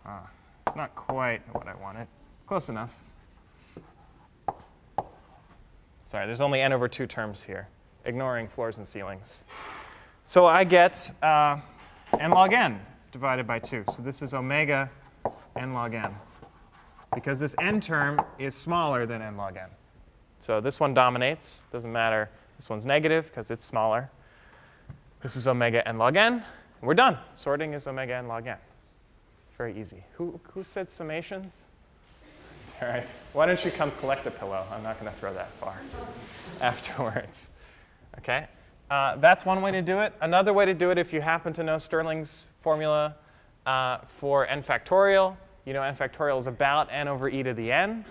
[0.04, 0.18] Uh,
[0.66, 2.06] it's not quite what I wanted.
[2.46, 2.94] Close enough.
[6.12, 7.68] Sorry, there's only n over 2 terms here,
[8.04, 9.44] ignoring floors and ceilings.
[10.26, 11.58] So I get uh,
[12.20, 12.78] n log n
[13.12, 13.84] divided by 2.
[13.96, 14.90] So this is omega
[15.56, 16.14] n log n,
[17.14, 19.70] because this n term is smaller than n log n.
[20.38, 21.62] So this one dominates.
[21.72, 22.28] Doesn't matter.
[22.58, 24.10] This one's negative because it's smaller.
[25.22, 26.44] This is omega n log n.
[26.82, 27.16] We're done.
[27.36, 28.58] Sorting is omega n log n.
[29.56, 30.04] Very easy.
[30.16, 31.60] Who, who said summations?
[32.82, 33.06] All right.
[33.32, 34.66] Why don't you come collect the pillow?
[34.72, 35.80] I'm not going to throw that far
[36.60, 37.50] afterwards.
[38.18, 38.48] Okay.
[38.90, 40.12] Uh, that's one way to do it.
[40.20, 43.14] Another way to do it, if you happen to know Stirling's formula
[43.66, 47.70] uh, for n factorial, you know n factorial is about n over e to the
[47.70, 48.04] n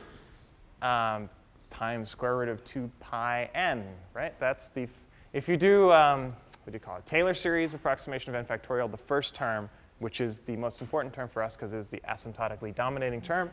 [0.82, 1.30] um,
[1.70, 4.40] times square root of 2 pi n, right?
[4.40, 4.88] That's the,
[5.34, 6.28] if you do, um,
[6.64, 10.22] what do you call it, Taylor series approximation of n factorial, the first term, which
[10.22, 13.52] is the most important term for us because it is the asymptotically dominating term,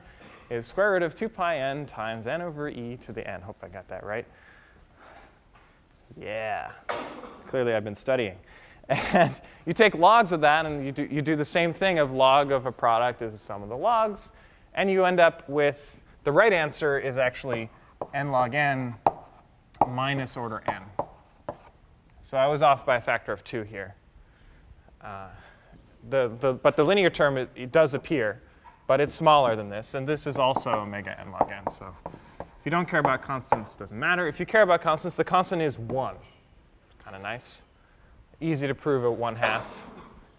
[0.51, 3.43] is square root of 2 pi n times n over e to the n.
[3.43, 4.27] Hope I got that right.
[6.21, 6.71] Yeah,
[7.49, 8.37] clearly I've been studying.
[8.89, 12.11] And you take logs of that and you do, you do the same thing of
[12.11, 14.33] log of a product is the sum of the logs.
[14.73, 17.69] And you end up with the right answer is actually
[18.15, 18.95] n log n
[19.87, 20.83] minus order n.
[22.23, 23.95] So I was off by a factor of 2 here.
[25.03, 25.29] Uh,
[26.09, 28.41] the, the, but the linear term, it, it does appear
[28.89, 29.95] but it's smaller than this.
[29.95, 31.71] And this is also omega n log n.
[31.71, 31.95] So
[32.41, 34.27] if you don't care about constants, it doesn't matter.
[34.27, 36.17] If you care about constants, the constant is 1.
[37.05, 37.63] Kind of nice.
[38.41, 39.67] Easy to prove at 1 half.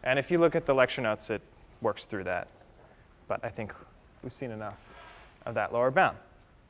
[0.04, 1.42] And if you look at the lecture notes, it
[1.82, 2.50] works through that.
[3.28, 3.72] But I think
[4.24, 4.78] we've seen enough
[5.46, 6.18] of that lower bound.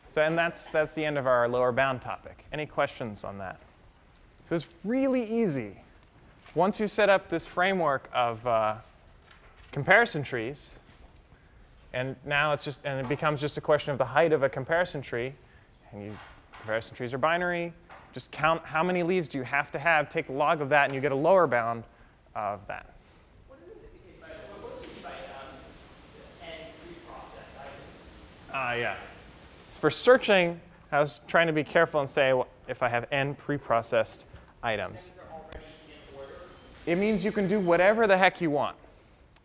[0.09, 2.43] So, and that's, that's the end of our lower bound topic.
[2.51, 3.59] Any questions on that?
[4.49, 5.77] So it's really easy.
[6.55, 8.75] Once you set up this framework of uh,
[9.71, 10.78] comparison trees,
[11.93, 14.49] and now it's just, and it becomes just a question of the height of a
[14.49, 15.33] comparison tree.
[15.91, 16.17] And you,
[16.57, 17.73] comparison trees are binary.
[18.13, 20.93] Just count how many leaves do you have to have, take log of that, and
[20.93, 21.83] you get a lower bound
[22.35, 22.93] of that.
[28.51, 28.95] Ah, yeah.
[29.69, 30.59] So For searching,
[30.91, 32.33] I was trying to be careful and say
[32.67, 34.23] if I have n preprocessed
[34.63, 35.11] items.
[36.85, 38.75] It means you can do whatever the heck you want.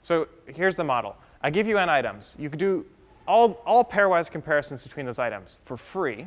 [0.03, 1.17] So here's the model.
[1.45, 2.35] I give you n items.
[2.39, 2.87] You can do
[3.29, 6.27] all, all pairwise comparisons between those items for free.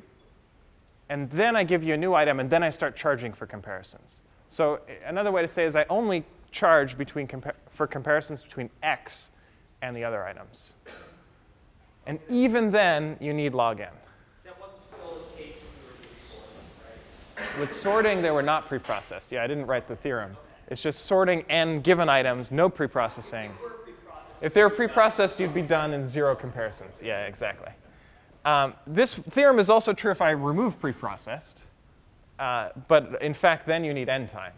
[1.10, 4.22] And then I give you a new item, and then I start charging for comparisons.
[4.50, 9.30] So another way to say is I only charge between compa for comparisons between x
[9.82, 10.74] and the other items.
[12.06, 13.88] And even then, you need log n.
[14.44, 17.60] That wasn't still the case when we were doing sorting, right?
[17.60, 19.32] With sorting, they were not preprocessed.
[19.32, 20.38] Yeah, I didn't write the theorem.
[20.68, 23.50] It's just sorting n given items, no preprocessing.
[24.42, 27.02] If they were preprocessed, you'd be done in zero comparisons.
[27.04, 27.72] Yeah, exactly.
[28.46, 31.62] Um, this theorem is also true if I remove preprocessed.
[32.40, 34.54] Uh, but in fact, then you need n time.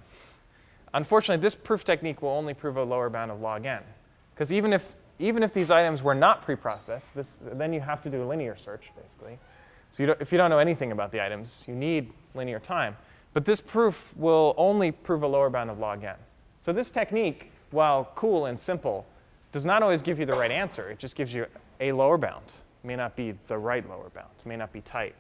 [0.93, 3.81] Unfortunately, this proof technique will only prove a lower bound of log n.
[4.33, 8.09] Because even if, even if these items were not preprocessed, this, then you have to
[8.09, 9.39] do a linear search, basically.
[9.91, 12.97] So you if you don't know anything about the items, you need linear time.
[13.33, 16.15] But this proof will only prove a lower bound of log n.
[16.61, 19.05] So this technique, while cool and simple,
[19.51, 20.89] does not always give you the right answer.
[20.89, 21.45] It just gives you
[21.79, 22.45] a lower bound.
[22.47, 24.29] It may not be the right lower bound.
[24.39, 25.15] It may not be tight.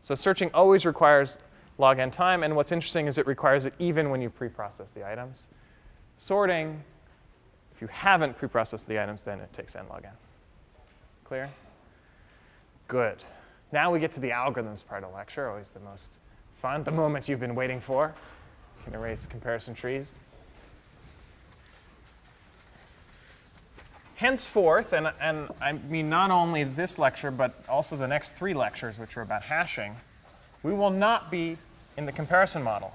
[0.00, 1.38] So searching always requires
[1.78, 2.42] log n time.
[2.42, 5.48] And what's interesting is it requires it even when you pre-process the items.
[6.16, 6.82] Sorting,
[7.74, 10.12] if you haven't pre-processed the items, then it takes n log n.
[11.24, 11.50] Clear?
[12.88, 13.22] Good.
[13.72, 16.18] Now we get to the algorithms part of the lecture, always the most
[16.60, 18.14] fun, the moment you've been waiting for.
[18.78, 20.16] You can erase comparison trees.
[24.16, 28.96] Henceforth, and, and I mean not only this lecture, but also the next three lectures,
[28.98, 29.96] which are about hashing,
[30.62, 31.58] we will not be
[31.96, 32.92] in the comparison model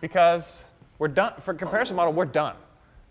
[0.00, 0.64] because
[0.98, 1.32] we're done.
[1.42, 2.56] For comparison model, we're done.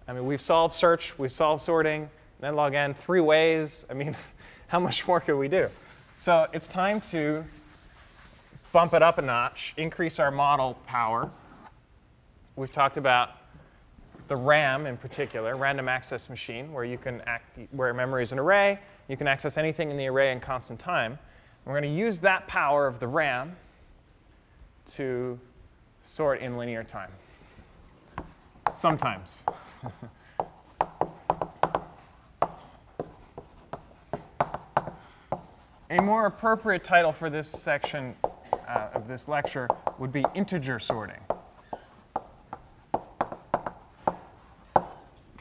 [0.07, 2.09] I mean, we've solved search, we've solved sorting,
[2.41, 3.85] n log n three ways.
[3.89, 4.15] I mean,
[4.67, 5.69] how much more could we do?
[6.17, 7.43] So it's time to
[8.71, 11.29] bump it up a notch, increase our model power.
[12.55, 13.31] We've talked about
[14.27, 18.39] the RAM in particular, random access machine, where you can act, where memory is an
[18.39, 21.17] array, you can access anything in the array in constant time.
[21.65, 23.55] we're going to use that power of the RAM
[24.93, 25.39] to
[26.03, 27.11] sort in linear time.
[28.73, 29.43] Sometimes.
[35.91, 38.15] A more appropriate title for this section
[38.67, 41.21] uh, of this lecture would be integer sorting.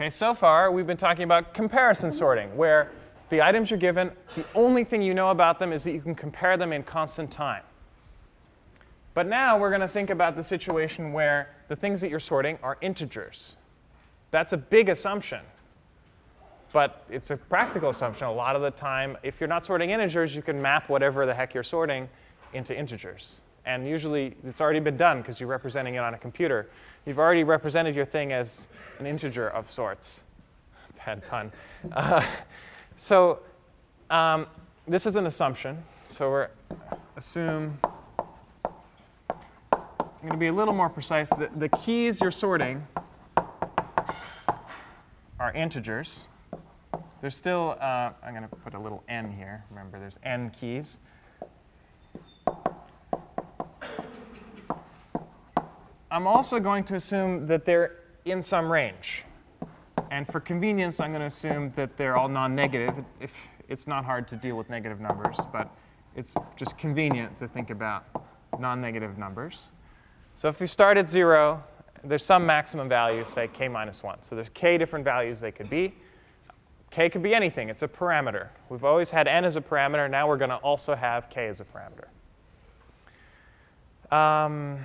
[0.04, 2.90] Okay, so far we've been talking about comparison sorting, where
[3.30, 6.14] the items you're given, the only thing you know about them is that you can
[6.14, 7.62] compare them in constant time.
[9.14, 12.58] But now we're going to think about the situation where the things that you're sorting
[12.62, 13.56] are integers.
[14.30, 15.40] That's a big assumption.
[16.74, 18.26] But it's a practical assumption.
[18.26, 21.32] A lot of the time, if you're not sorting integers, you can map whatever the
[21.32, 22.10] heck you're sorting
[22.52, 23.40] into integers.
[23.64, 26.68] And usually it's already been done because you're representing it on a computer.
[27.06, 28.66] You've already represented your thing as
[28.98, 30.22] an integer of sorts.
[31.04, 31.52] Bad pun.
[31.92, 32.26] Uh,
[32.96, 33.40] so
[34.10, 34.46] um,
[34.88, 35.82] this is an assumption.
[36.08, 36.48] So we're
[37.16, 37.78] assume
[40.24, 41.28] I'm going to be a little more precise.
[41.28, 42.86] The, the keys you're sorting
[45.38, 46.24] are integers.
[47.20, 49.64] There's still, uh, I'm going to put a little n here.
[49.70, 50.98] Remember, there's n keys.
[56.14, 59.24] I'm also going to assume that they're in some range.
[60.12, 63.04] And for convenience, I'm going to assume that they're all non-negative.
[63.18, 63.32] If
[63.68, 65.74] it's not hard to deal with negative numbers, but
[66.14, 68.04] it's just convenient to think about
[68.60, 69.72] non-negative numbers.
[70.36, 71.60] So if we start at 0,
[72.04, 74.18] there's some maximum value, say k minus 1.
[74.22, 75.94] So there's k different values they could be.
[76.92, 77.70] k could be anything.
[77.70, 78.50] It's a parameter.
[78.68, 80.08] We've always had n as a parameter.
[80.08, 82.06] Now we're going to also have k as a parameter.
[84.16, 84.78] Um,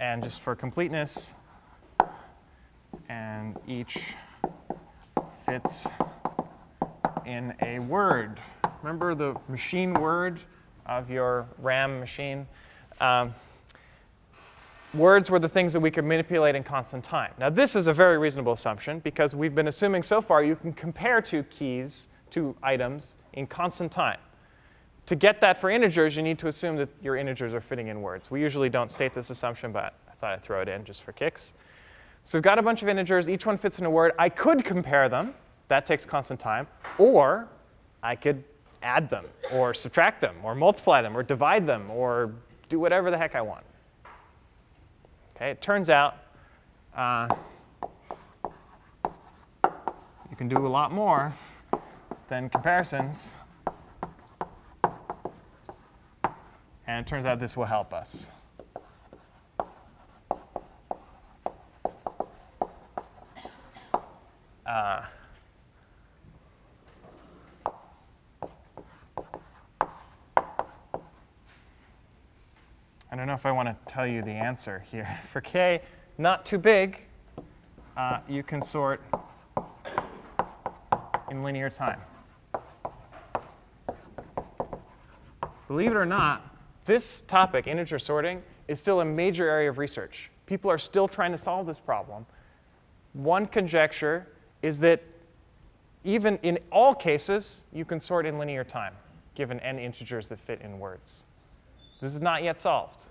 [0.00, 1.34] and just for completeness,
[3.08, 3.98] and each
[5.44, 5.86] fits
[7.26, 8.40] in a word.
[8.82, 10.40] Remember the machine word
[10.86, 12.46] of your RAM machine?
[12.98, 13.34] Um,
[14.94, 17.32] words were the things that we could manipulate in constant time.
[17.38, 20.72] Now, this is a very reasonable assumption because we've been assuming so far you can
[20.72, 24.18] compare two keys, two items, in constant time.
[25.10, 28.00] To get that for integers, you need to assume that your integers are fitting in
[28.00, 28.30] words.
[28.30, 31.10] We usually don't state this assumption, but I thought I'd throw it in just for
[31.10, 31.52] kicks.
[32.24, 33.28] So we've got a bunch of integers.
[33.28, 34.12] Each one fits in a word.
[34.20, 35.34] I could compare them.
[35.66, 36.68] That takes constant time.
[36.96, 37.48] Or
[38.04, 38.44] I could
[38.84, 42.30] add them, or subtract them, or multiply them, or divide them, or
[42.68, 43.64] do whatever the heck I want.
[45.34, 46.18] Okay, it turns out
[46.94, 47.26] uh,
[50.30, 51.34] you can do a lot more
[52.28, 53.32] than comparisons
[56.90, 58.26] And it turns out this will help us.
[64.66, 65.04] Uh,
[73.08, 75.20] I don't know if I want to tell you the answer here.
[75.32, 75.82] For k
[76.18, 77.02] not too big,
[77.96, 79.00] uh, you can sort
[81.30, 82.00] in linear time.
[85.68, 86.49] Believe it or not,
[86.90, 90.28] this topic, integer sorting, is still a major area of research.
[90.46, 92.26] People are still trying to solve this problem.
[93.12, 94.26] One conjecture
[94.60, 95.00] is that
[96.02, 98.94] even in all cases, you can sort in linear time,
[99.36, 101.22] given n integers that fit in words.
[102.00, 103.04] This is not yet solved.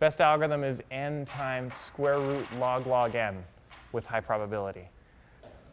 [0.00, 3.44] Best algorithm is n times square root log log n
[3.92, 4.88] with high probability.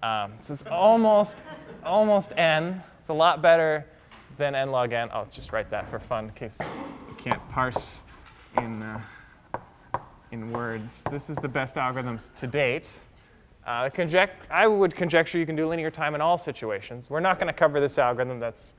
[0.03, 1.37] Um, so it's almost,
[1.83, 2.83] almost n.
[2.99, 3.87] It's a lot better
[4.37, 5.09] than n log n.
[5.11, 6.59] I'll just write that for fun in case
[7.23, 8.01] can't parse
[8.57, 8.99] in, uh,
[10.31, 11.05] in words.
[11.09, 12.85] This is the best algorithms to date.
[13.65, 13.89] Uh,
[14.51, 17.09] I would conjecture you can do linear time in all situations.
[17.09, 18.41] We're not going to cover this algorithm.
[18.41, 18.75] That's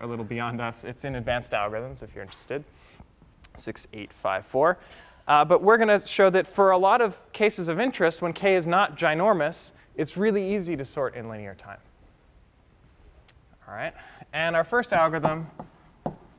[0.00, 0.82] a little beyond us.
[0.82, 2.64] It's in advanced algorithms if you're interested.
[3.54, 4.78] 6854.
[5.28, 8.32] Uh, but we're going to show that for a lot of cases of interest, when
[8.32, 11.78] k is not ginormous, it's really easy to sort in linear time.
[13.68, 13.94] All right.
[14.32, 15.46] And our first algorithm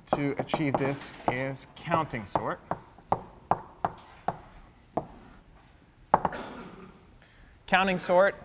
[0.08, 2.60] to achieve this is counting sort.
[7.68, 8.36] Counting sort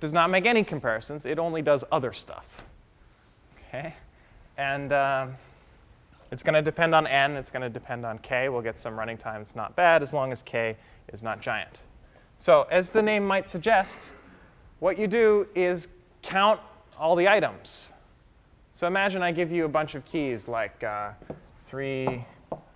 [0.00, 1.26] does not make any comparisons.
[1.26, 2.64] It only does other stuff.
[3.58, 3.94] Okay?
[4.56, 5.34] And um,
[6.30, 7.32] it's going to depend on n.
[7.32, 8.48] It's going to depend on k.
[8.48, 9.42] We'll get some running time.
[9.42, 10.76] It's not bad as long as k
[11.12, 11.80] is not giant.
[12.38, 14.10] So as the name might suggest,
[14.80, 15.88] what you do is
[16.22, 16.60] count
[16.98, 17.91] all the items.
[18.74, 21.10] So imagine I give you a bunch of keys like uh,
[21.66, 22.24] 3,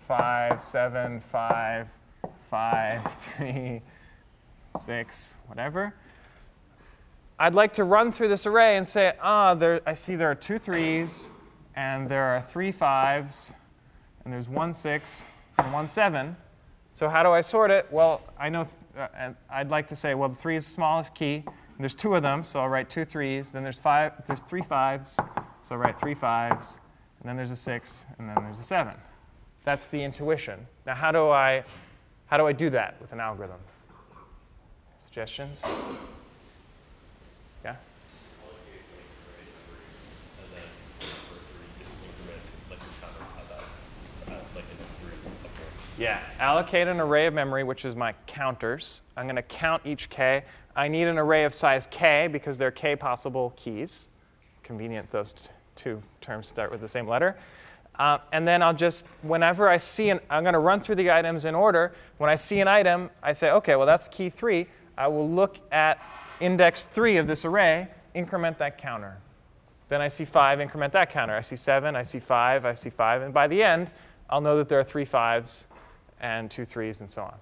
[0.07, 1.89] 5, 7, 5,
[2.51, 3.83] 5, 3,
[4.79, 5.95] six, whatever.
[7.39, 10.35] I'd like to run through this array and say, ah, there, I see there are
[10.35, 11.31] two threes,
[11.75, 13.53] and there are three fives,
[14.25, 15.23] and there's one six
[15.59, 16.37] and one seven.
[16.95, 17.87] So how do I sort it?
[17.91, 18.67] Well, I know,
[18.99, 21.45] uh, and I'd like to say, well, the three is the smallest key.
[21.79, 23.51] There's two of them, so I'll write two threes.
[23.51, 25.19] Then there's five, there's three fives,
[25.67, 26.79] so write three fives.
[27.21, 28.95] And then there's a six, and then there's a seven.
[29.65, 30.67] That's the intuition.
[30.87, 31.65] Now, how do I,
[32.27, 33.59] how do I do that with an algorithm?
[34.99, 35.65] Suggestions?
[37.65, 37.75] Yeah?
[45.99, 49.01] Yeah, allocate an array of memory, which is my counters.
[49.17, 50.45] I'm going to count each k.
[50.77, 54.07] I need an array of size k because there are k possible keys.
[54.63, 55.35] Convenient those
[55.77, 57.37] two terms start with the same letter.
[57.99, 61.11] Uh, and then I'll just, whenever I see an, I'm going to run through the
[61.11, 61.95] items in order.
[62.19, 64.67] When I see an item, I say, OK, well, that's key 3.
[64.99, 66.03] I will look at
[66.41, 69.17] index 3 of this array, increment that counter.
[69.89, 71.35] Then I see 5, increment that counter.
[71.35, 73.23] I see 7, I see 5, I see 5.
[73.23, 73.91] And by the end,
[74.29, 75.65] I'll know that there are three fives
[76.21, 77.37] and two threes and so on.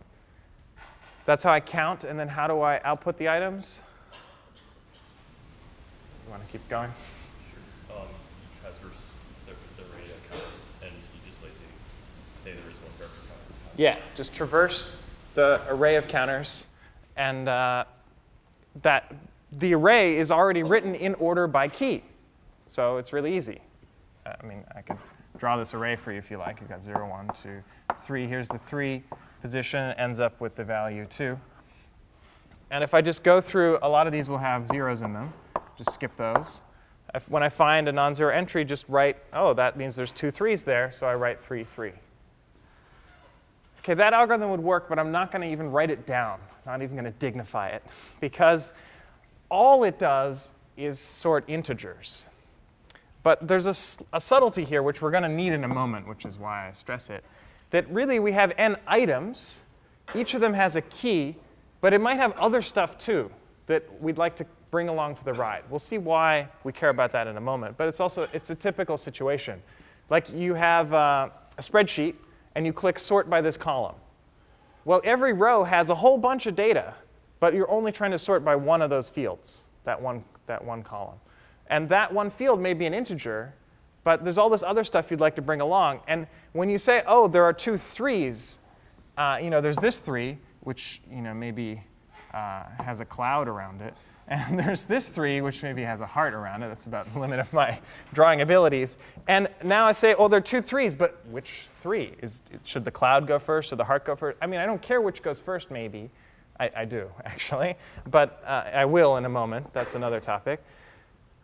[1.24, 2.04] That's how I count.
[2.04, 3.80] And then how do I output the items?
[6.24, 6.90] You want to keep going?
[7.88, 7.96] Sure.
[7.96, 9.12] Um, you transverse
[9.46, 11.52] the, the array of counters, and you just like
[12.14, 13.52] say there is one for every counter.
[13.76, 14.96] Yeah, just traverse
[15.34, 16.66] the array of counters
[17.16, 17.84] and uh,
[18.82, 19.12] that
[19.52, 22.02] the array is already written in order by key.
[22.66, 23.60] So it's really easy.
[24.26, 24.98] Uh, I mean, I could
[25.38, 26.60] draw this array for you if you like.
[26.60, 27.62] You've got 0, 1, 2,
[28.04, 28.26] 3.
[28.26, 29.02] Here's the 3
[29.42, 31.38] position, ends up with the value 2.
[32.70, 35.32] And if I just go through, a lot of these will have zeros in them.
[35.76, 36.62] Just skip those.
[37.14, 40.64] If, when I find a non-zero entry, just write, oh, that means there's two threes
[40.64, 41.92] there, so I write 3, 3.
[43.84, 46.82] Okay, that algorithm would work, but I'm not going to even write it down not
[46.82, 47.82] even going to dignify it,
[48.20, 48.72] because
[49.50, 52.26] all it does is sort integers.
[53.22, 56.24] But there's a, a subtlety here, which we're going to need in a moment, which
[56.24, 57.24] is why I stress it,
[57.70, 59.60] that really we have n items.
[60.14, 61.36] Each of them has a key,
[61.80, 63.30] but it might have other stuff too
[63.66, 65.62] that we'd like to bring along for the ride.
[65.70, 67.76] We'll see why we care about that in a moment.
[67.78, 69.62] But it's also it's a typical situation.
[70.10, 72.16] Like you have uh, a spreadsheet,
[72.54, 73.96] and you click sort by this column.
[74.84, 76.94] Well, every row has a whole bunch of data,
[77.40, 80.82] but you're only trying to sort by one of those fields, that one, that one
[80.82, 81.18] column.
[81.68, 83.54] And that one field may be an integer,
[84.04, 86.00] but there's all this other stuff you'd like to bring along.
[86.06, 88.58] And when you say, oh, there are two threes,
[89.16, 91.82] uh, you know, there's this three, which you know maybe
[92.32, 93.94] uh, has a cloud around it.
[94.28, 96.68] And there's this 3, which maybe has a heart around it.
[96.68, 97.78] That's about the limit of my
[98.12, 98.98] drawing abilities.
[99.28, 102.12] And now I say, oh, there are two threes, but which 3?
[102.22, 103.68] Is, should the cloud go first?
[103.68, 104.38] Should the heart go first?
[104.40, 106.10] I mean, I don't care which goes first, maybe.
[106.58, 107.76] I, I do, actually.
[108.10, 109.72] But uh, I will in a moment.
[109.72, 110.62] That's another topic.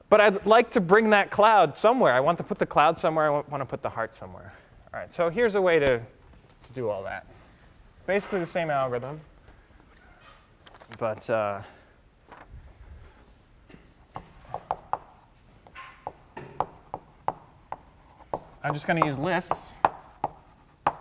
[0.08, 2.12] But I'd like to bring that cloud somewhere.
[2.12, 3.26] I want to put the cloud somewhere.
[3.26, 4.52] I want to put the heart somewhere.
[4.92, 7.24] All right, so here's a way to, to do all that.
[8.06, 9.20] Basically the same algorithm,
[10.98, 11.62] but uh,
[18.62, 19.72] I'm just going to use lists.
[20.86, 20.94] I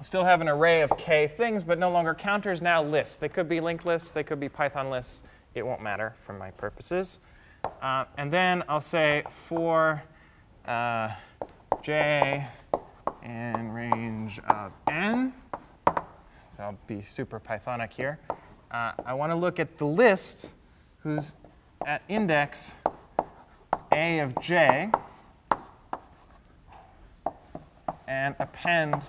[0.00, 3.16] still have an array of k things, but no longer counters, now lists.
[3.16, 5.24] They could be linked lists, they could be Python lists.
[5.54, 7.18] It won't matter for my purposes.
[7.82, 10.02] Uh, and then I'll say for
[10.66, 11.10] uh,
[11.82, 12.46] j
[13.22, 15.34] in range of n,
[15.86, 18.20] so I'll be super Pythonic here.
[18.70, 20.48] Uh, I want to look at the list
[21.02, 21.36] whose
[21.84, 22.72] at index
[23.96, 24.90] a of j
[28.06, 29.02] and append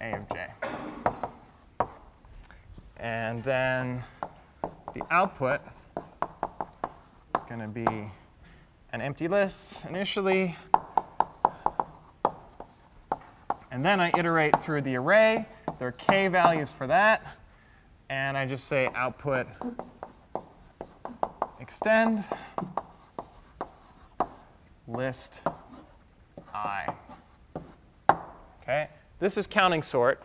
[0.00, 0.46] a of j.
[2.96, 4.02] And then
[4.94, 5.60] the output
[7.36, 7.86] is going to be
[8.92, 10.56] an empty list initially.
[13.70, 15.46] And then I iterate through the array.
[15.78, 17.24] There are k values for that.
[18.08, 19.46] And I just say output
[21.70, 22.24] extend
[24.88, 25.40] list
[26.52, 26.92] i.
[28.60, 28.88] Okay,
[29.20, 30.20] this is counting sort,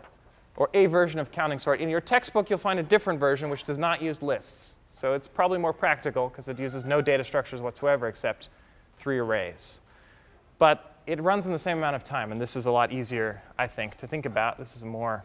[0.57, 1.81] or a version of counting sort.
[1.81, 4.77] In your textbook, you'll find a different version which does not use lists.
[4.91, 8.49] So it's probably more practical because it uses no data structures whatsoever except
[8.97, 9.81] three arrays.
[10.57, 13.43] But it runs in the same amount of time, and this is a lot easier,
[13.55, 14.57] I think, to think about.
[14.57, 15.23] This is a more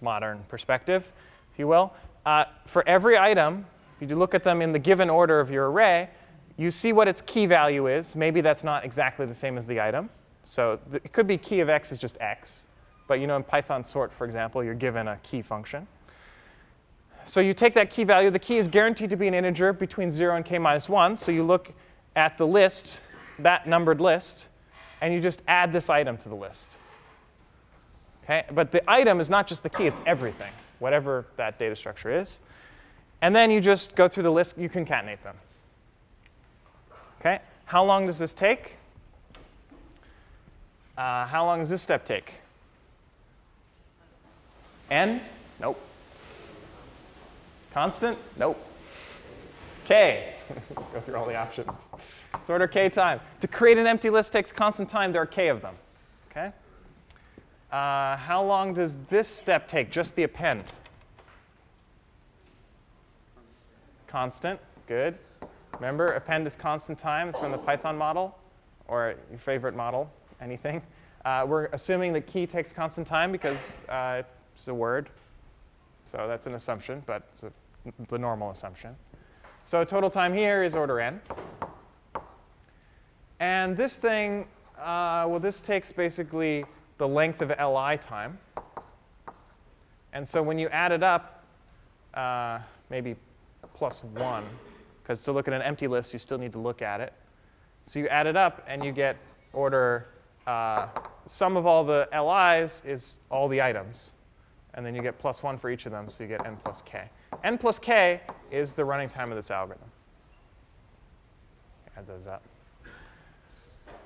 [0.00, 1.12] modern perspective,
[1.52, 1.92] if you will.
[2.26, 3.64] Uh, for every item,
[4.00, 6.08] if you look at them in the given order of your array,
[6.56, 8.16] you see what its key value is.
[8.16, 10.10] Maybe that's not exactly the same as the item.
[10.44, 12.66] So it could be key of x is just x.
[13.06, 15.86] But you know in Python sort, for example, you're given a key function.
[17.26, 18.30] So you take that key value.
[18.30, 21.16] The key is guaranteed to be an integer between 0 and k minus 1.
[21.16, 21.72] So you look
[22.16, 23.00] at the list,
[23.38, 24.46] that numbered list,
[25.00, 26.72] and you just add this item to the list.
[28.24, 28.44] Okay?
[28.52, 32.40] But the item is not just the key, it's everything, whatever that data structure is.
[33.20, 35.36] And then you just go through the list, you concatenate them.
[37.20, 37.40] Okay?
[37.64, 38.72] How long does this take?
[40.96, 42.34] Uh, how long does this step take?
[44.90, 45.20] N?
[45.60, 45.80] Nope.
[47.72, 48.16] Constant?
[48.36, 48.58] Nope.
[49.86, 50.34] K.
[50.74, 51.88] Go through all the options.
[52.44, 53.20] Sort of K time.
[53.40, 55.12] To create an empty list takes constant time.
[55.12, 55.74] There are K of them.
[56.30, 56.52] Okay?
[57.70, 60.64] Uh, how long does this step take, just the append?
[64.08, 64.58] Constant.
[64.86, 65.18] Good.
[65.74, 68.36] Remember, append is constant time from the Python model,
[68.88, 70.82] or your favorite model, anything.
[71.24, 74.22] Uh, we're assuming that key takes constant time because uh,
[74.54, 75.10] it's a word.
[76.04, 77.52] So that's an assumption, but it's a,
[78.08, 78.94] the normal assumption.
[79.64, 81.20] So total time here is order n.
[83.40, 84.46] And this thing,
[84.78, 86.64] uh, well, this takes basically
[86.98, 88.38] the length of li time.
[90.12, 91.44] And so when you add it up,
[92.14, 93.16] uh, maybe
[93.78, 94.44] plus 1,
[95.02, 97.12] because to look at an empty list, you still need to look at it.
[97.84, 99.16] So you add it up, and you get
[99.52, 100.08] order
[100.46, 100.88] uh,
[101.26, 104.12] sum of all the li's is all the items.
[104.74, 106.82] And then you get plus 1 for each of them, so you get n plus
[106.82, 107.08] k.
[107.44, 108.20] n plus k
[108.50, 109.88] is the running time of this algorithm.
[111.96, 112.42] Add those up.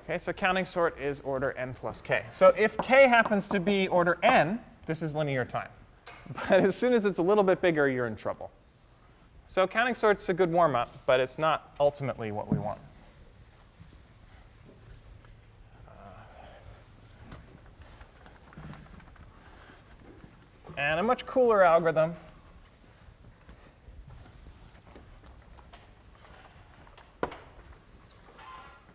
[0.03, 2.23] Okay, so counting sort is order n plus k.
[2.31, 5.69] So if k happens to be order n, this is linear time.
[6.49, 8.49] But as soon as it's a little bit bigger, you're in trouble.
[9.47, 12.79] So counting sort's is a good warm-up, but it's not ultimately what we want.
[20.75, 22.15] And a much cooler algorithm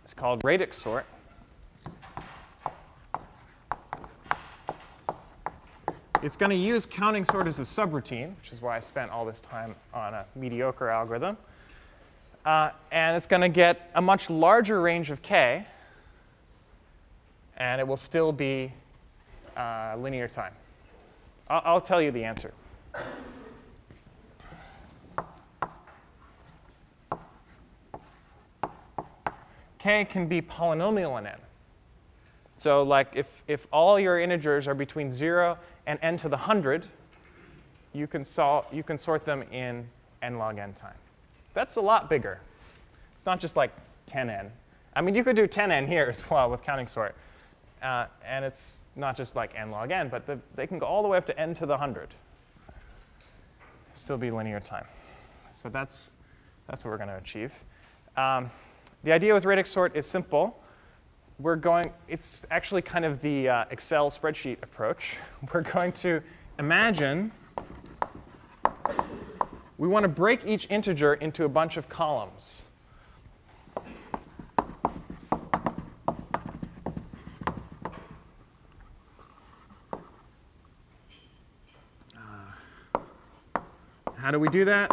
[0.04, 1.06] is called radix sort.
[6.20, 9.24] It's going to use counting sort as a subroutine, which is why I spent all
[9.24, 11.36] this time on a mediocre algorithm.
[12.44, 15.64] Uh, and it's going to get a much larger range of k,
[17.56, 18.72] and it will still be
[19.56, 20.52] uh, linear time.
[21.46, 22.52] I'll, I'll tell you the answer.
[29.78, 31.38] k can be polynomial in n.
[32.58, 35.56] So like if, if all your integers are between 0
[35.88, 36.86] and n to the 100,
[37.94, 39.88] you can, sol- you can sort them in
[40.22, 40.94] n log n time.
[41.54, 42.38] That's a lot bigger.
[43.16, 43.72] It's not just like
[44.08, 44.50] 10n.
[44.94, 47.16] I mean, you could do 10n here as well with counting sort.
[47.82, 51.02] Uh, and it's not just like n log n, but the, they can go all
[51.02, 52.08] the way up to n to the 100.
[53.94, 54.86] Still be linear time.
[55.54, 56.12] So that's,
[56.68, 57.52] that's what we're going to achieve.
[58.16, 58.50] Um,
[59.04, 60.60] the idea with radix sort is simple.
[61.40, 65.18] We're going, it's actually kind of the uh, Excel spreadsheet approach.
[65.54, 66.20] We're going to
[66.58, 67.30] imagine
[69.76, 72.64] we want to break each integer into a bunch of columns.
[82.16, 83.00] Uh,
[84.16, 84.90] how do we do that?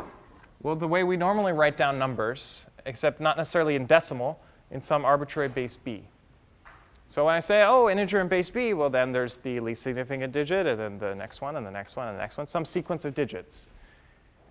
[0.61, 4.39] Well, the way we normally write down numbers, except not necessarily in decimal,
[4.69, 6.03] in some arbitrary base b.
[7.07, 10.33] So when I say, oh, integer in base b, well, then there's the least significant
[10.33, 12.65] digit, and then the next one, and the next one, and the next one, some
[12.65, 13.69] sequence of digits.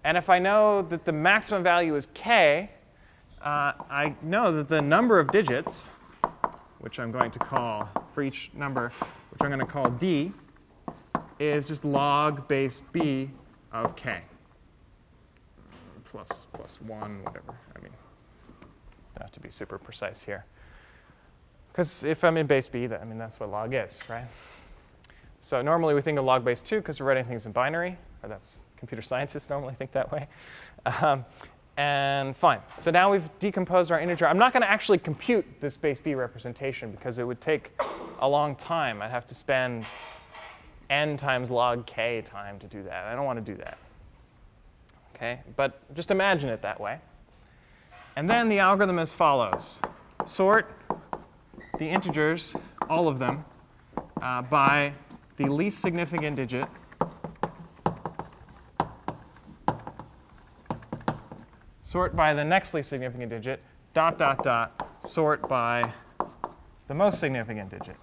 [0.04, 2.70] And if I know that the maximum value is k,
[3.42, 5.88] uh, I know that the number of digits,
[6.78, 8.92] which I'm going to call, for each number,
[9.30, 10.32] which I'm going to call d,
[11.38, 13.30] is just log base b
[13.72, 14.20] of k.
[16.04, 17.54] Plus, plus 1, whatever.
[17.76, 17.92] I mean,
[19.20, 20.44] have to be super precise here.
[21.74, 24.26] Because if I'm in base b, I mean, that's what log is, right?
[25.40, 28.28] So normally we think of log base 2 because we're writing things in binary, or
[28.28, 30.28] that's computer scientists normally think that way.
[30.86, 31.24] Um,
[31.76, 32.60] and fine.
[32.78, 34.28] So now we've decomposed our integer.
[34.28, 37.72] I'm not going to actually compute this base b representation because it would take
[38.20, 39.02] a long time.
[39.02, 39.84] I'd have to spend
[40.90, 43.06] n times log k time to do that.
[43.06, 43.78] I don't want to do that.
[45.16, 47.00] Okay, but just imagine it that way.
[48.14, 49.80] And then the algorithm as follows.
[50.24, 50.70] Sort
[51.78, 52.56] the integers,
[52.88, 53.44] all of them,
[54.22, 54.92] uh, by
[55.36, 56.68] the least significant digit
[61.94, 63.62] sort by the next least significant digit,
[63.92, 65.92] dot, dot, dot, sort by
[66.88, 67.94] the most significant digit.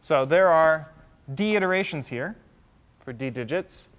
[0.00, 0.90] So there are
[1.34, 2.34] d iterations here
[3.04, 3.90] for d digits.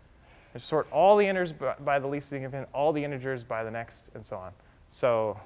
[0.56, 4.10] I sort all the integers by the least significant, all the integers by the next,
[4.16, 4.54] and so on.
[4.90, 5.40] So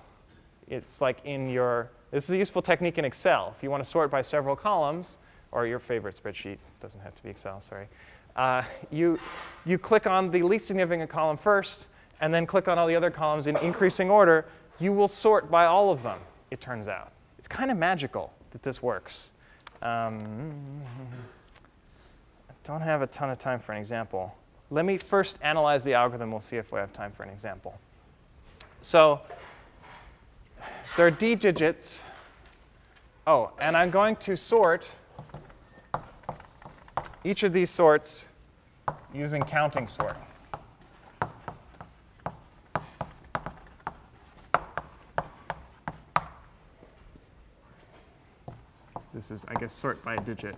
[0.70, 3.54] it's like in your, this is a useful technique in Excel.
[3.58, 5.18] If you want to sort by several columns,
[5.52, 7.88] or your favorite spreadsheet, doesn't have to be Excel, sorry.
[8.36, 9.20] Uh, you,
[9.66, 11.88] you click on the least significant column first,
[12.22, 14.46] and then click on all the other columns in increasing order,
[14.80, 16.20] you will sort by all of them,
[16.52, 17.12] it turns out.
[17.38, 19.32] It's kind of magical that this works.
[19.82, 20.82] Um,
[22.50, 24.36] I don't have a ton of time for an example.
[24.70, 26.32] Let me first analyze the algorithm.
[26.32, 27.78] We'll see if we have time for an example.
[28.82, 29.22] So
[30.98, 32.02] there are d digits.
[33.28, 34.90] Oh, and I'm going to sort
[37.24, 38.26] each of these sorts
[39.14, 40.18] using counting sort.
[49.14, 50.56] This is, I guess, sort by digit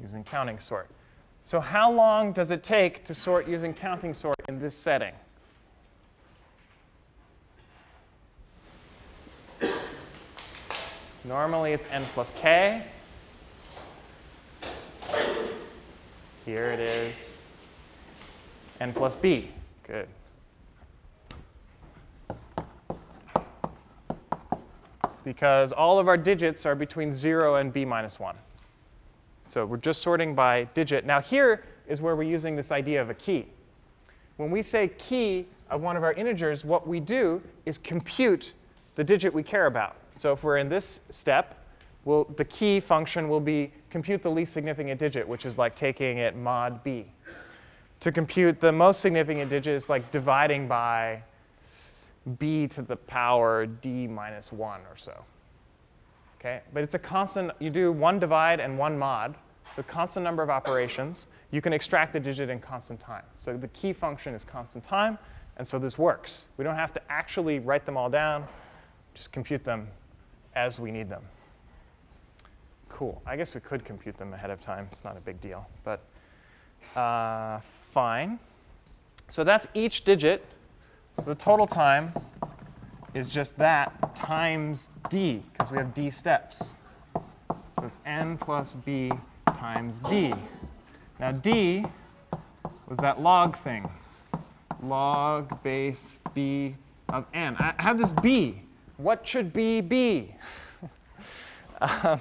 [0.00, 0.88] using counting sort.
[1.42, 5.14] So how long does it take to sort using counting sort in this setting?
[11.28, 12.82] Normally it's n plus k.
[16.46, 17.42] Here it is
[18.80, 19.50] n plus b.
[19.86, 20.08] Good.
[25.24, 28.34] because all of our digits are between 0 and b minus 1.
[29.46, 31.04] So we're just sorting by digit.
[31.04, 33.46] Now here is where we're using this idea of a key.
[34.38, 38.54] When we say key of one of our integers, what we do is compute
[38.94, 39.96] the digit we care about.
[40.18, 41.64] So if we're in this step,
[42.04, 46.18] we'll, the key function will be compute the least significant digit, which is like taking
[46.18, 47.06] it mod b.
[48.00, 51.22] To compute the most significant digit is like dividing by
[52.38, 55.24] b to the power d minus 1 or so.
[56.40, 56.60] Okay?
[56.74, 59.36] But it's a constant, you do one divide and one mod,
[59.76, 61.28] the constant number of operations.
[61.50, 63.24] You can extract the digit in constant time.
[63.36, 65.18] So the key function is constant time,
[65.56, 66.46] and so this works.
[66.56, 68.46] We don't have to actually write them all down,
[69.14, 69.88] just compute them
[70.58, 71.22] as we need them.
[72.88, 73.22] Cool.
[73.24, 74.88] I guess we could compute them ahead of time.
[74.90, 76.00] It's not a big deal, but
[76.96, 77.60] uh,
[77.92, 78.38] fine.
[79.28, 80.44] So that's each digit
[81.18, 82.12] so the total time
[83.12, 86.74] is just that times d, because we have d steps.
[87.74, 89.10] So it's n plus b
[89.46, 90.32] times d.
[91.18, 91.84] Now d
[92.88, 93.90] was that log thing.
[94.80, 96.76] Log base b
[97.08, 97.56] of n.
[97.58, 98.62] I have this b.
[98.98, 100.34] what should B be?
[101.80, 102.20] um,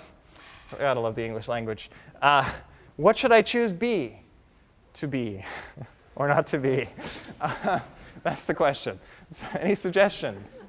[0.71, 1.89] I gotta love the English language.
[2.21, 2.49] Uh,
[2.95, 4.19] what should I choose B
[4.93, 5.43] to be
[6.15, 6.87] or not to be?
[7.41, 7.79] Uh,
[8.23, 8.99] that's the question.
[9.33, 10.59] So any suggestions?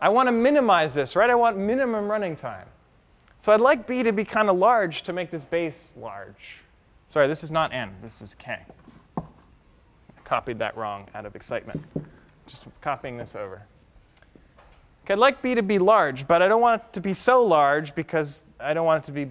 [0.00, 1.30] I want to minimize this, right?
[1.30, 2.66] I want minimum running time.
[3.38, 6.58] So I'd like B to be kind of large to make this base large.
[7.08, 8.58] Sorry, this is not N, this is K.
[9.16, 9.22] I
[10.24, 11.82] copied that wrong out of excitement.
[12.46, 13.62] Just copying this over.
[15.10, 17.94] I'd like B to be large, but I don't want it to be so large
[17.94, 19.30] because I don't want it to be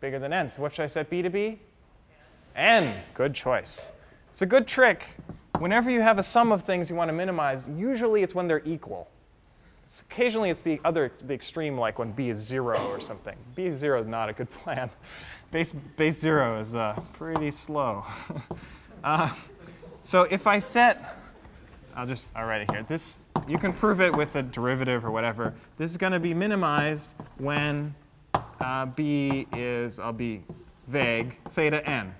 [0.00, 0.50] bigger than N.
[0.50, 1.60] So what should I set B to be?
[2.54, 2.94] N.
[3.14, 3.90] Good choice.
[4.30, 5.06] It's a good trick.
[5.58, 8.62] Whenever you have a sum of things you want to minimize, usually it's when they're
[8.64, 9.08] equal.
[9.84, 13.36] It's occasionally it's the other, the extreme, like when b is zero or something.
[13.54, 14.90] b is zero is not a good plan.
[15.52, 18.04] Base, base zero is uh, pretty slow.
[19.04, 19.32] uh,
[20.02, 21.16] so if I set,
[21.96, 22.84] I'll just, I'll write it here.
[22.86, 25.54] This, you can prove it with a derivative or whatever.
[25.78, 27.94] This is going to be minimized when
[28.60, 30.42] uh, b is, I'll be
[30.88, 32.14] vague, theta n.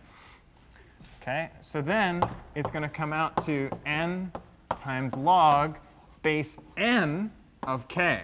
[1.21, 2.23] Okay, so then
[2.55, 4.33] it's going to come out to n
[4.81, 5.77] times log
[6.23, 7.31] base n
[7.65, 8.23] of k.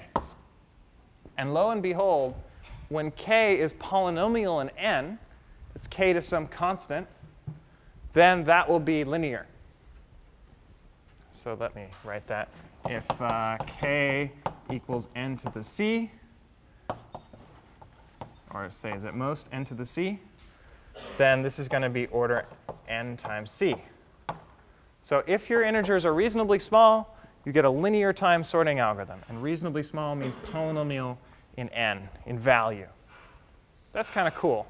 [1.36, 2.34] And lo and behold,
[2.88, 5.18] when k is polynomial in n,
[5.74, 7.07] it's k to some constant,
[8.14, 9.46] then that will be linear.
[11.33, 12.49] So let me write that.
[12.89, 14.30] If uh, k
[14.70, 16.11] equals n to the c,
[18.51, 20.20] or say is at most n to the c,
[21.16, 22.47] then this is going to be order
[22.87, 23.74] n times c.
[25.01, 29.20] So if your integers are reasonably small, you get a linear time sorting algorithm.
[29.28, 31.16] And reasonably small means polynomial
[31.57, 32.87] in n, in value.
[33.93, 34.66] That's kind of cool.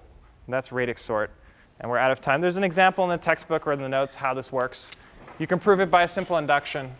[0.47, 1.33] And that's radix sort.
[1.81, 2.41] And we're out of time.
[2.41, 4.91] There's an example in the textbook or in the notes how this works.
[5.39, 6.93] You can prove it by a simple induction.